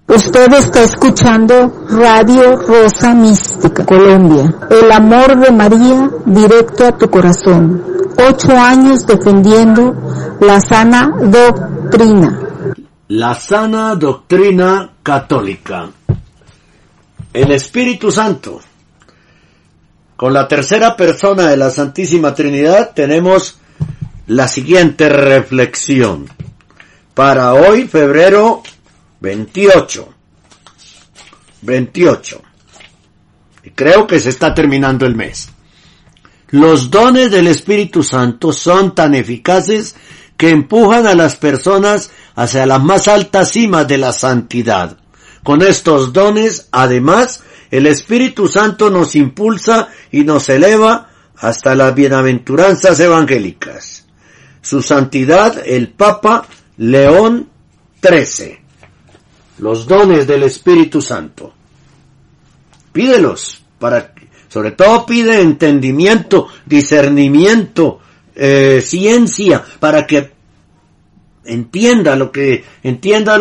[0.09, 4.55] Usted está escuchando Radio Rosa Mística, Colombia.
[4.71, 7.83] El amor de María directo a tu corazón.
[8.17, 9.95] Ocho años defendiendo
[10.41, 12.41] la sana doctrina.
[13.09, 15.91] La sana doctrina católica.
[17.33, 18.61] El Espíritu Santo.
[20.17, 23.59] Con la tercera persona de la Santísima Trinidad tenemos
[24.29, 26.29] la siguiente reflexión.
[27.13, 28.63] Para hoy, febrero
[29.21, 30.15] 28.
[31.63, 32.43] 28.
[33.65, 35.49] Y creo que se está terminando el mes.
[36.51, 39.97] Los dones del Espíritu Santo son tan eficaces
[40.37, 44.99] que empujan a las personas hacia las más altas cimas de la santidad.
[45.43, 53.01] Con estos dones, además, el Espíritu Santo nos impulsa y nos eleva hasta las bienaventuranzas
[53.01, 54.07] evangélicas.
[54.61, 57.49] Su santidad, el Papa León
[58.03, 58.66] XIII
[59.59, 61.53] los dones del Espíritu Santo.
[62.93, 64.13] Pídelos para,
[64.49, 68.01] sobre todo pide entendimiento, discernimiento,
[68.35, 70.33] eh, ciencia, para que
[71.45, 73.41] entienda lo que, entienda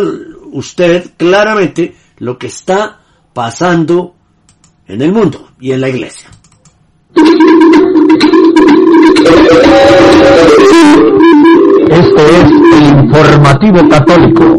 [0.52, 3.00] usted claramente lo que está
[3.34, 4.16] pasando
[4.88, 6.30] en el mundo y en la iglesia.
[11.90, 12.52] Este es
[12.92, 14.58] informativo católico.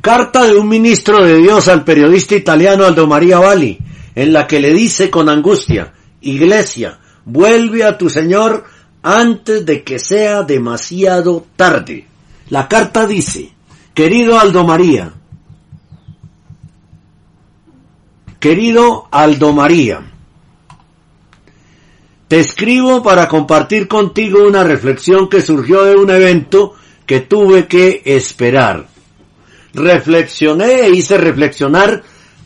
[0.00, 3.78] Carta de un ministro de Dios al periodista italiano Aldo María Valli,
[4.14, 8.64] en la que le dice con angustia, Iglesia, vuelve a tu Señor
[9.02, 12.06] antes de que sea demasiado tarde.
[12.48, 13.52] La carta dice,
[13.92, 15.12] querido Aldo María,
[18.40, 20.07] querido Aldo María,
[22.28, 26.74] te escribo para compartir contigo una reflexión que surgió de un evento
[27.06, 28.86] que tuve que esperar.
[29.72, 32.02] Reflexioné e hice reflexionar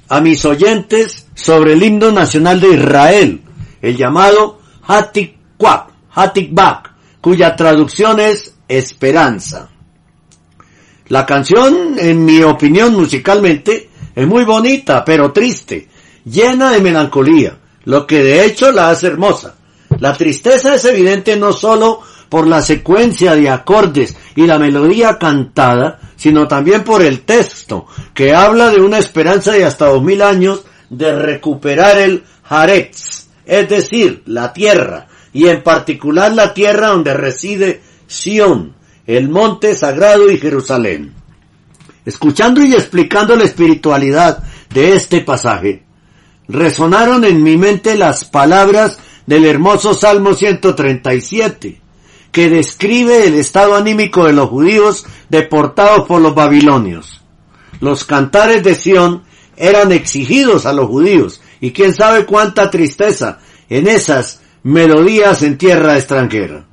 [0.08, 3.42] a mis oyentes sobre el himno nacional de Israel,
[3.80, 9.68] el llamado Hatikwa, Hatikbak, cuya traducción es esperanza.
[11.08, 15.88] La canción, en mi opinión musicalmente, es muy bonita, pero triste,
[16.24, 19.56] llena de melancolía, lo que de hecho la hace hermosa.
[20.02, 26.00] La tristeza es evidente no solo por la secuencia de acordes y la melodía cantada,
[26.16, 30.64] sino también por el texto, que habla de una esperanza de hasta dos mil años
[30.90, 37.80] de recuperar el Haaretz, es decir, la tierra, y en particular la tierra donde reside
[38.08, 38.74] Sión,
[39.06, 41.14] el monte sagrado y Jerusalén.
[42.04, 45.84] Escuchando y explicando la espiritualidad de este pasaje,
[46.48, 51.80] resonaron en mi mente las palabras del hermoso Salmo 137,
[52.30, 57.22] que describe el estado anímico de los judíos deportados por los babilonios.
[57.80, 59.22] Los cantares de Sión
[59.56, 63.38] eran exigidos a los judíos y quién sabe cuánta tristeza
[63.68, 66.66] en esas melodías en tierra extranjera.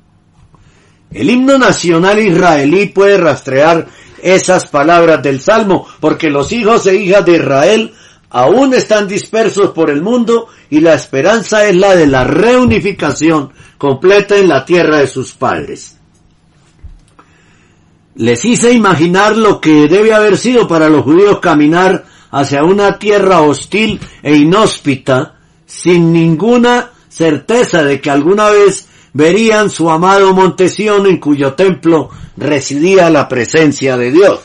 [1.10, 3.88] El himno nacional israelí puede rastrear
[4.22, 7.94] esas palabras del Salmo porque los hijos e hijas de Israel
[8.30, 14.36] aún están dispersos por el mundo y la esperanza es la de la reunificación completa
[14.36, 15.96] en la tierra de sus padres.
[18.14, 23.40] Les hice imaginar lo que debe haber sido para los judíos caminar hacia una tierra
[23.40, 25.36] hostil e inhóspita
[25.66, 33.10] sin ninguna certeza de que alguna vez verían su amado Montesión en cuyo templo residía
[33.10, 34.40] la presencia de Dios.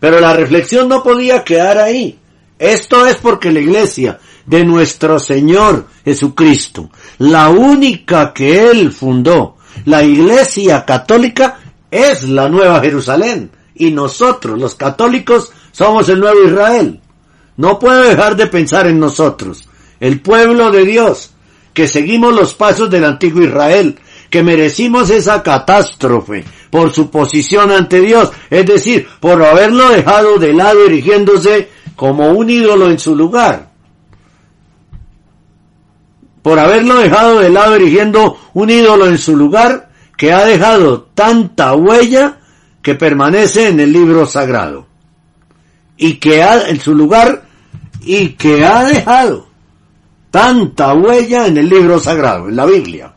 [0.00, 2.17] Pero la reflexión no podía quedar ahí.
[2.58, 10.02] Esto es porque la iglesia de nuestro Señor Jesucristo, la única que Él fundó, la
[10.02, 11.60] iglesia católica,
[11.90, 13.50] es la nueva Jerusalén.
[13.74, 17.00] Y nosotros, los católicos, somos el nuevo Israel.
[17.56, 19.68] No puedo dejar de pensar en nosotros,
[20.00, 21.30] el pueblo de Dios,
[21.72, 23.98] que seguimos los pasos del antiguo Israel,
[24.30, 30.52] que merecimos esa catástrofe por su posición ante Dios, es decir, por haberlo dejado de
[30.52, 31.68] lado erigiéndose
[31.98, 33.70] como un ídolo en su lugar.
[36.42, 41.74] Por haberlo dejado de lado erigiendo un ídolo en su lugar que ha dejado tanta
[41.74, 42.38] huella
[42.82, 44.86] que permanece en el libro sagrado.
[45.96, 47.42] Y que ha, en su lugar,
[48.00, 49.48] y que ha dejado
[50.30, 53.12] tanta huella en el libro sagrado, en la Biblia.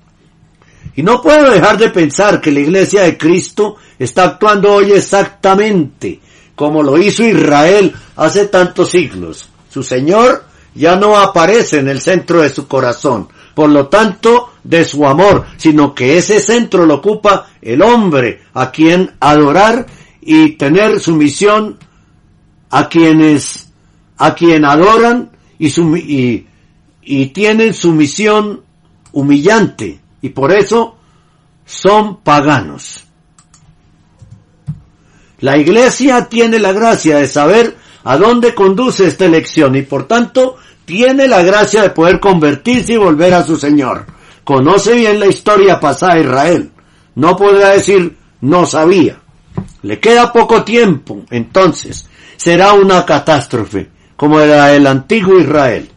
[0.96, 6.20] Y no puedo dejar de pensar que la iglesia de Cristo está actuando hoy exactamente
[6.62, 9.50] como lo hizo Israel hace tantos siglos.
[9.68, 10.44] Su Señor
[10.76, 15.48] ya no aparece en el centro de su corazón, por lo tanto, de su amor,
[15.58, 19.88] sino que ese centro lo ocupa el hombre, a quien adorar
[20.22, 21.80] y tener sumisión
[22.70, 23.72] a quienes,
[24.20, 26.48] a quien adoran y, sumi- y,
[27.02, 28.62] y tienen sumisión
[29.14, 30.96] humillante, y por eso
[31.66, 33.08] son paganos.
[35.42, 40.58] La iglesia tiene la gracia de saber a dónde conduce esta elección y por tanto
[40.86, 44.06] tiene la gracia de poder convertirse y volver a su Señor.
[44.44, 46.72] Conoce bien la historia pasada de Israel.
[47.16, 49.20] No podrá decir no sabía.
[49.84, 52.08] Le queda poco tiempo, entonces
[52.38, 55.90] será una catástrofe como la del antiguo Israel.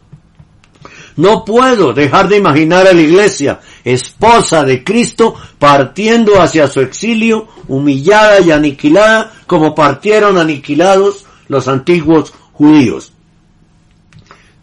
[1.17, 7.47] No puedo dejar de imaginar a la iglesia, esposa de Cristo, partiendo hacia su exilio,
[7.67, 13.13] humillada y aniquilada, como partieron aniquilados los antiguos judíos.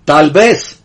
[0.04, 0.82] Tal vez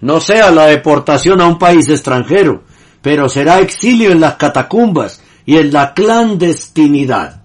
[0.00, 2.64] no sea la deportación a un país extranjero,
[3.00, 7.42] pero será exilio en las catacumbas y en la clandestinidad.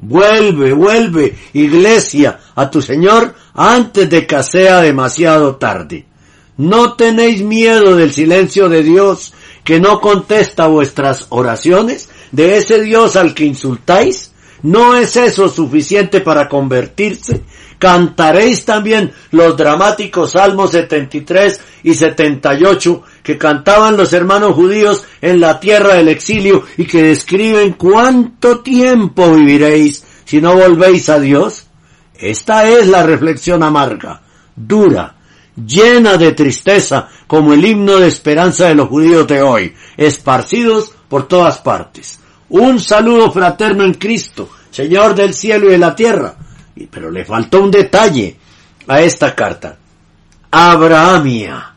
[0.00, 6.06] Vuelve, vuelve, iglesia, a tu Señor antes de que sea demasiado tarde.
[6.56, 9.32] No tenéis miedo del silencio de Dios
[9.64, 14.30] que no contesta vuestras oraciones, de ese Dios al que insultáis.
[14.62, 17.42] ¿No es eso suficiente para convertirse?
[17.78, 25.60] Cantaréis también los dramáticos Salmos 73 y 78 que cantaban los hermanos judíos en la
[25.60, 31.66] tierra del exilio y que describen cuánto tiempo viviréis si no volvéis a Dios.
[32.14, 34.22] Esta es la reflexión amarga,
[34.56, 35.14] dura,
[35.56, 41.28] llena de tristeza, como el himno de esperanza de los judíos de hoy, esparcidos por
[41.28, 42.18] todas partes.
[42.48, 46.36] Un saludo fraterno en Cristo, Señor del cielo y de la tierra.
[46.90, 48.36] Pero le faltó un detalle
[48.86, 49.78] a esta carta.
[50.50, 51.74] Abrahamia,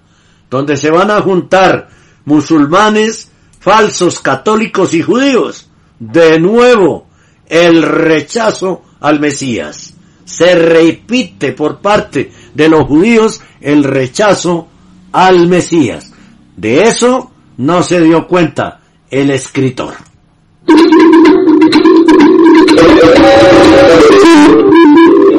[0.49, 1.89] donde se van a juntar
[2.25, 5.69] musulmanes, falsos católicos y judíos.
[5.99, 7.07] De nuevo,
[7.47, 9.86] el rechazo al Mesías.
[10.27, 14.67] Se repite por parte de los judíos el rechazo
[15.13, 16.11] al Mesías.
[16.57, 19.93] De eso no se dio cuenta el escritor.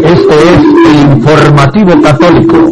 [0.02, 0.62] Este es
[1.02, 2.70] informativo católico.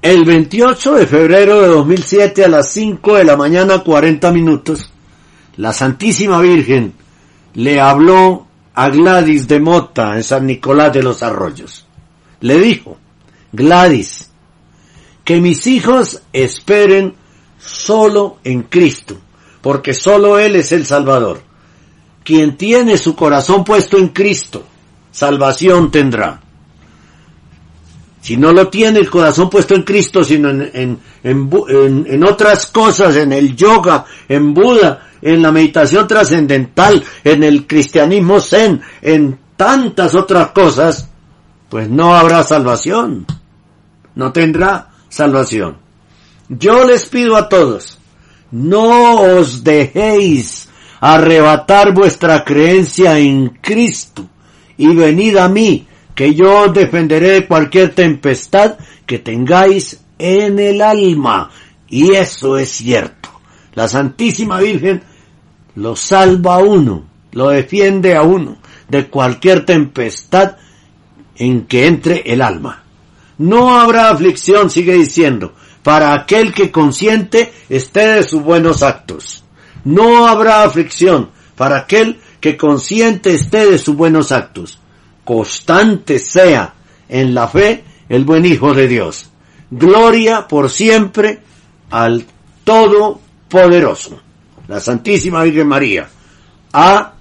[0.00, 4.92] El 28 de febrero de 2007 a las 5 de la mañana 40 minutos,
[5.56, 6.94] la Santísima Virgen
[7.54, 11.84] le habló a Gladys de Mota en San Nicolás de los Arroyos.
[12.42, 12.96] Le dijo,
[13.50, 14.30] Gladys,
[15.24, 17.14] que mis hijos esperen
[17.58, 19.18] solo en Cristo,
[19.60, 21.42] porque solo Él es el Salvador.
[22.22, 24.62] Quien tiene su corazón puesto en Cristo,
[25.10, 26.40] salvación tendrá.
[28.20, 32.66] Si no lo tiene el corazón puesto en Cristo, sino en, en, en, en otras
[32.66, 39.38] cosas, en el yoga, en Buda, en la meditación trascendental, en el cristianismo zen, en
[39.56, 41.08] tantas otras cosas,
[41.68, 43.26] pues no habrá salvación.
[44.14, 45.78] No tendrá salvación.
[46.48, 47.98] Yo les pido a todos,
[48.50, 50.68] no os dejéis
[51.00, 54.26] arrebatar vuestra creencia en Cristo
[54.76, 55.87] y venid a mí,
[56.18, 58.76] que yo defenderé de cualquier tempestad
[59.06, 61.48] que tengáis en el alma.
[61.88, 63.28] Y eso es cierto.
[63.74, 65.00] La Santísima Virgen
[65.76, 68.56] lo salva a uno, lo defiende a uno
[68.88, 70.56] de cualquier tempestad
[71.36, 72.82] en que entre el alma.
[73.38, 75.54] No habrá aflicción, sigue diciendo,
[75.84, 79.44] para aquel que consiente esté de sus buenos actos.
[79.84, 84.80] No habrá aflicción para aquel que consiente esté de sus buenos actos.
[85.28, 86.72] Constante sea
[87.06, 89.28] en la fe el buen Hijo de Dios.
[89.70, 91.40] Gloria por siempre
[91.90, 92.24] al
[92.64, 94.18] Todopoderoso.
[94.68, 96.08] La Santísima Virgen María.
[96.72, 97.12] A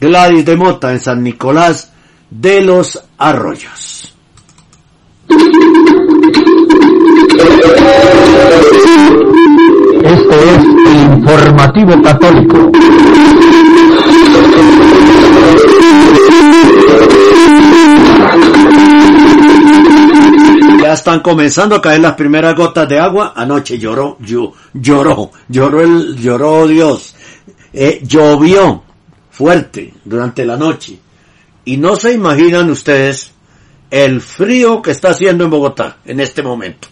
[0.00, 1.90] Gladys de Mota en San Nicolás
[2.30, 4.14] de los Arroyos.
[10.06, 12.70] Este es el informativo católico.
[20.80, 23.32] Ya están comenzando a caer las primeras gotas de agua.
[23.34, 27.16] Anoche lloró, lloró, lloró el, lloró Dios.
[27.72, 28.84] Eh, llovió
[29.30, 31.00] fuerte durante la noche.
[31.64, 33.32] Y no se imaginan ustedes
[33.90, 36.86] el frío que está haciendo en Bogotá en este momento.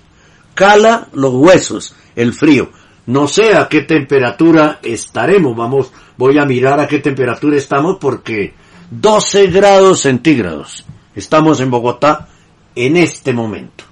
[0.55, 2.71] Cala los huesos, el frío.
[3.07, 5.57] No sé a qué temperatura estaremos.
[5.57, 8.55] Vamos, voy a mirar a qué temperatura estamos porque
[8.91, 10.85] 12 grados centígrados.
[11.15, 12.29] Estamos en Bogotá
[12.75, 13.85] en este momento.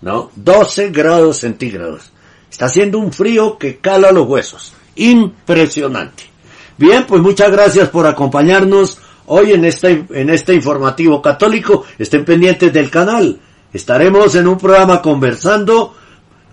[0.00, 0.30] ¿No?
[0.36, 2.12] 12 grados centígrados.
[2.50, 4.72] Está haciendo un frío que cala los huesos.
[4.96, 6.24] Impresionante.
[6.78, 11.84] Bien, pues muchas gracias por acompañarnos hoy en este, en este informativo católico.
[11.98, 13.38] Estén pendientes del canal.
[13.72, 15.94] Estaremos en un programa conversando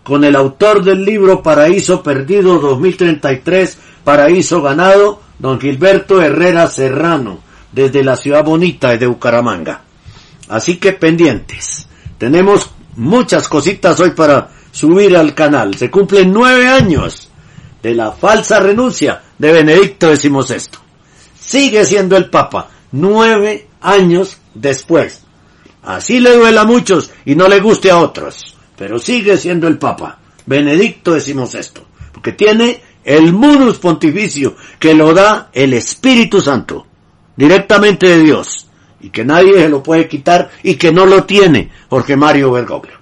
[0.04, 7.40] con el autor del libro Paraíso Perdido 2033, Paraíso Ganado, don Gilberto Herrera Serrano,
[7.72, 9.82] desde la ciudad bonita de Bucaramanga.
[10.50, 11.88] Así que pendientes.
[12.18, 15.76] Tenemos muchas cositas hoy para subir al canal.
[15.76, 17.30] Se cumplen nueve años
[17.82, 20.70] de la falsa renuncia de Benedicto XVI.
[21.40, 25.22] Sigue siendo el Papa nueve años después.
[25.84, 29.78] Así le duela a muchos y no le guste a otros, pero sigue siendo el
[29.78, 31.82] Papa, Benedicto XVI,
[32.12, 36.86] porque tiene el munus pontificio que lo da el Espíritu Santo,
[37.36, 38.68] directamente de Dios,
[39.02, 42.98] y que nadie se lo puede quitar y que no lo tiene Jorge Mario Bergoglio.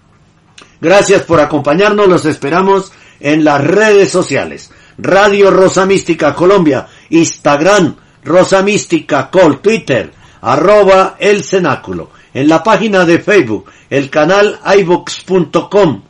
[0.80, 4.72] Gracias por acompañarnos, los esperamos en las redes sociales.
[4.98, 10.12] Radio Rosa Mística Colombia, Instagram, Rosa Mística Col, Twitter,
[10.42, 16.02] arroba el cenáculo, en la página de Facebook, el canal iVox.com,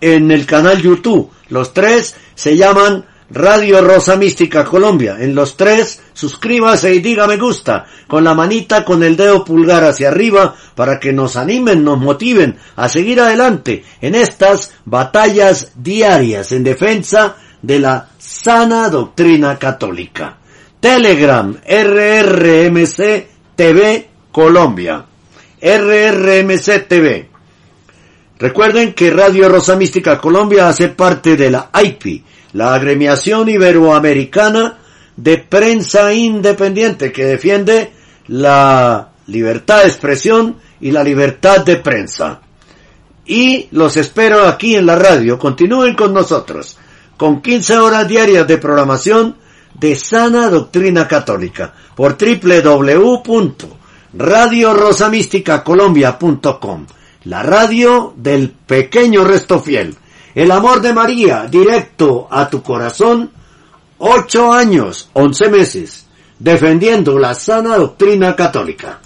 [0.00, 1.30] en el canal YouTube.
[1.48, 5.16] Los tres se llaman Radio Rosa Mística Colombia.
[5.18, 9.84] En los tres, suscríbase y diga me gusta, con la manita con el dedo pulgar
[9.84, 16.52] hacia arriba, para que nos animen, nos motiven a seguir adelante en estas batallas diarias
[16.52, 20.38] en defensa de la sana doctrina católica.
[20.78, 23.26] Telegram, RRMC
[23.56, 25.04] TV Colombia.
[25.66, 27.28] RRMC TV.
[28.38, 32.22] Recuerden que Radio Rosa Mística Colombia hace parte de la AIPI,
[32.52, 34.78] la agremiación iberoamericana
[35.16, 37.90] de prensa independiente que defiende
[38.28, 42.40] la libertad de expresión y la libertad de prensa.
[43.24, 45.36] Y los espero aquí en la radio.
[45.36, 46.78] Continúen con nosotros,
[47.16, 49.36] con 15 horas diarias de programación
[49.74, 52.16] de sana doctrina católica por
[54.16, 56.86] www.radiorosamísticacolombia.com.
[57.24, 59.96] La radio del pequeño resto fiel
[60.36, 63.30] el amor de María, directo a tu corazón,
[63.96, 66.06] ocho años, once meses,
[66.38, 68.98] defendiendo la sana doctrina católica.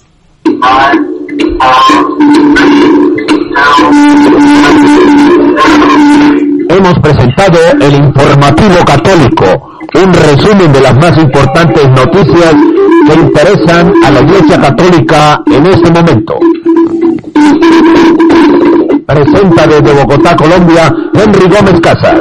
[6.69, 12.57] Hemos presentado el informativo católico, un resumen de las más importantes noticias
[13.15, 16.39] interesan a la Iglesia Católica en este momento.
[19.07, 22.20] Presenta desde Bogotá, Colombia, Henry Gómez Casas.